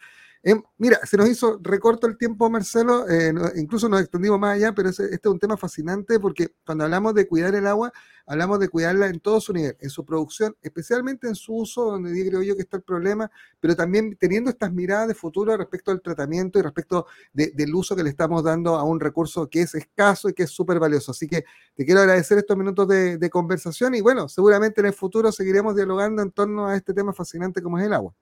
Em, 0.42 0.64
mira, 0.78 0.98
se 1.06 1.18
nos 1.18 1.28
hizo 1.28 1.60
recorto 1.62 2.08
el 2.08 2.18
tiempo, 2.18 2.50
Marcelo, 2.50 3.10
eh, 3.10 3.34
incluso 3.58 3.90
nos 3.90 4.00
extendimos 4.00 4.40
más 4.40 4.56
allá, 4.56 4.74
pero 4.74 4.88
este 4.88 5.14
es 5.14 5.26
un 5.26 5.38
tema 5.38 5.58
fascinante 5.58 6.18
porque 6.18 6.54
cuando 6.66 6.86
hablamos 6.86 7.14
de 7.14 7.28
cuidar 7.28 7.56
el 7.56 7.68
agua, 7.68 7.92
hablamos 8.26 8.58
de 8.60 8.70
cuidarla 8.70 9.08
en 9.08 9.20
todo 9.20 9.42
su 9.42 9.52
nivel, 9.52 9.76
en 9.82 9.90
su 9.90 10.06
producción, 10.06 10.56
especialmente 10.62 11.28
en 11.28 11.36
su 11.36 11.56
uso, 11.56 11.92
donde 11.92 12.12
creo 12.26 12.42
yo 12.42 12.56
que 12.56 12.62
está 12.62 12.78
el 12.78 12.84
problema, 12.84 13.30
pero 13.60 13.76
también 13.76 14.16
teniendo 14.18 14.50
estas 14.50 14.72
miradas 14.72 15.10
de 15.10 15.14
futuro 15.14 15.58
respecto 15.58 15.92
al 15.92 16.02
tratamiento 16.02 16.58
y 16.58 16.62
respecto 16.62 17.08
del 17.34 17.76
uso 17.76 17.94
que 17.94 18.04
le 18.04 18.10
estamos 18.10 18.42
dando 18.42 18.78
a 18.78 18.84
un 18.84 19.02
recurso 19.02 19.50
que 19.50 19.62
es 19.64 19.76
escaso 19.76 20.30
y 20.30 20.34
que 20.34 20.44
es 20.44 20.52
súper 20.52 20.80
valioso. 20.80 21.12
Así 21.12 21.28
que 21.28 21.44
te 21.76 21.86
quiero 21.86 22.00
agradecer 22.00 22.38
estos 22.38 22.56
minutos 22.56 22.88
de, 22.88 23.18
de 23.18 23.30
conversación 23.30 23.94
y 23.94 24.00
bueno, 24.00 24.30
seguramente 24.30 24.80
en 24.80 24.88
el 24.88 24.94
futuro 24.94 25.34
seguiremos 25.34 25.76
dialogando 25.76 26.22
en 26.22 26.32
torno 26.32 26.68
a 26.68 26.78
este 26.78 26.94
tema 26.94 27.12
fascinante 27.12 27.62
como 27.62 27.78
es 27.78 27.86
el 27.86 27.94
agua. 27.94 28.14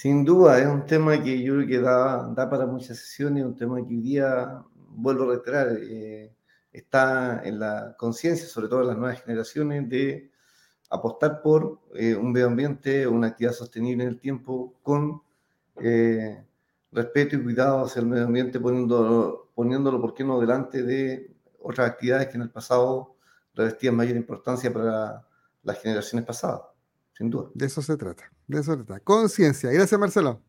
Sin 0.00 0.24
duda, 0.24 0.60
es 0.60 0.66
un 0.68 0.86
tema 0.86 1.20
que 1.20 1.42
yo 1.42 1.54
creo 1.54 1.66
que 1.66 1.80
da, 1.80 2.28
da 2.28 2.48
para 2.48 2.66
muchas 2.66 2.98
sesiones, 2.98 3.44
un 3.44 3.56
tema 3.56 3.78
que 3.78 3.94
hoy 3.94 4.00
día, 4.00 4.62
vuelvo 4.90 5.24
a 5.24 5.26
reiterar, 5.34 5.76
eh, 5.76 6.32
está 6.72 7.42
en 7.42 7.58
la 7.58 7.96
conciencia, 7.98 8.46
sobre 8.46 8.68
todo 8.68 8.82
en 8.82 8.86
las 8.86 8.96
nuevas 8.96 9.20
generaciones, 9.20 9.88
de 9.88 10.30
apostar 10.88 11.42
por 11.42 11.80
eh, 11.94 12.14
un 12.14 12.30
medio 12.30 12.46
ambiente, 12.46 13.08
una 13.08 13.26
actividad 13.26 13.54
sostenible 13.54 14.04
en 14.04 14.10
el 14.10 14.20
tiempo, 14.20 14.78
con 14.84 15.20
eh, 15.82 16.44
respeto 16.92 17.34
y 17.34 17.42
cuidado 17.42 17.84
hacia 17.84 17.98
el 17.98 18.06
medio 18.06 18.26
ambiente, 18.26 18.60
poniéndolo, 18.60 19.50
poniéndolo, 19.52 20.00
¿por 20.00 20.14
qué 20.14 20.22
no?, 20.22 20.38
delante 20.38 20.84
de 20.84 21.34
otras 21.60 21.90
actividades 21.90 22.28
que 22.28 22.36
en 22.36 22.42
el 22.42 22.50
pasado 22.50 23.16
revestían 23.52 23.96
mayor 23.96 24.16
importancia 24.16 24.72
para 24.72 25.26
las 25.64 25.82
generaciones 25.82 26.24
pasadas 26.24 26.77
sin 27.18 27.30
duda. 27.30 27.50
De 27.52 27.66
eso 27.66 27.82
se 27.82 27.96
trata, 27.96 28.30
de 28.46 28.60
eso 28.60 28.76
se 28.76 28.84
trata. 28.84 29.00
Conciencia. 29.00 29.70
Gracias, 29.72 29.98
Marcelo. 29.98 30.40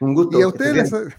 Un 0.00 0.14
gusto. 0.14 0.38
Y 0.38 0.42
a 0.42 0.48
ustedes 0.48 0.74
les, 0.74 1.14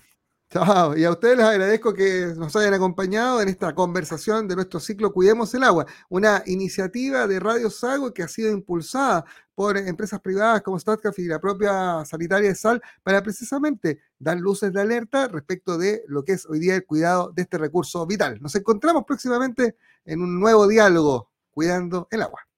chao, 0.52 0.96
y 0.96 1.04
a 1.04 1.10
ustedes 1.12 1.38
les 1.38 1.46
agradezco 1.48 1.92
que 1.92 2.34
nos 2.38 2.56
hayan 2.56 2.76
acompañado 2.76 3.42
en 3.42 3.50
esta 3.50 3.74
conversación 3.74 4.48
de 4.48 4.56
nuestro 4.56 4.80
ciclo 4.80 5.12
Cuidemos 5.12 5.52
el 5.56 5.64
Agua, 5.64 5.88
una 6.08 6.44
iniciativa 6.46 7.26
de 7.26 7.40
Radio 7.40 7.72
Sago 7.72 8.14
que 8.14 8.22
ha 8.22 8.28
sido 8.28 8.52
impulsada 8.52 9.26
por 9.56 9.76
empresas 9.76 10.22
privadas 10.22 10.62
como 10.62 10.80
StatCraft 10.80 11.18
y 11.18 11.26
la 11.26 11.42
propia 11.42 12.06
Sanitaria 12.06 12.50
de 12.50 12.56
Sal 12.56 12.82
para 13.02 13.24
precisamente 13.24 14.00
dar 14.20 14.38
luces 14.38 14.72
de 14.72 14.82
alerta 14.82 15.28
respecto 15.28 15.80
de 15.80 16.04
lo 16.08 16.24
que 16.24 16.34
es 16.34 16.46
hoy 16.46 16.60
día 16.60 16.76
el 16.76 16.86
cuidado 16.86 17.32
de 17.36 17.42
este 17.42 17.58
recurso 17.58 18.06
vital. 18.06 18.40
Nos 18.40 18.54
encontramos 18.54 19.04
próximamente 19.06 19.76
en 20.06 20.22
un 20.22 20.40
nuevo 20.40 20.68
diálogo 20.68 21.32
cuidando 21.50 22.08
el 22.12 22.22
agua. 22.22 22.49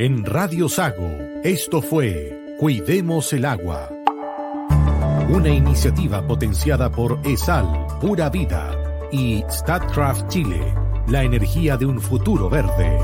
En 0.00 0.24
Radio 0.24 0.68
Sago, 0.68 1.10
esto 1.42 1.82
fue 1.82 2.54
Cuidemos 2.56 3.32
el 3.32 3.44
Agua. 3.44 3.90
Una 5.28 5.48
iniciativa 5.48 6.24
potenciada 6.24 6.88
por 6.88 7.18
ESAL, 7.24 7.66
Pura 8.00 8.30
Vida 8.30 8.80
y 9.10 9.42
StatCraft 9.50 10.28
Chile, 10.28 10.72
la 11.08 11.24
energía 11.24 11.76
de 11.76 11.86
un 11.86 12.00
futuro 12.00 12.48
verde. 12.48 12.96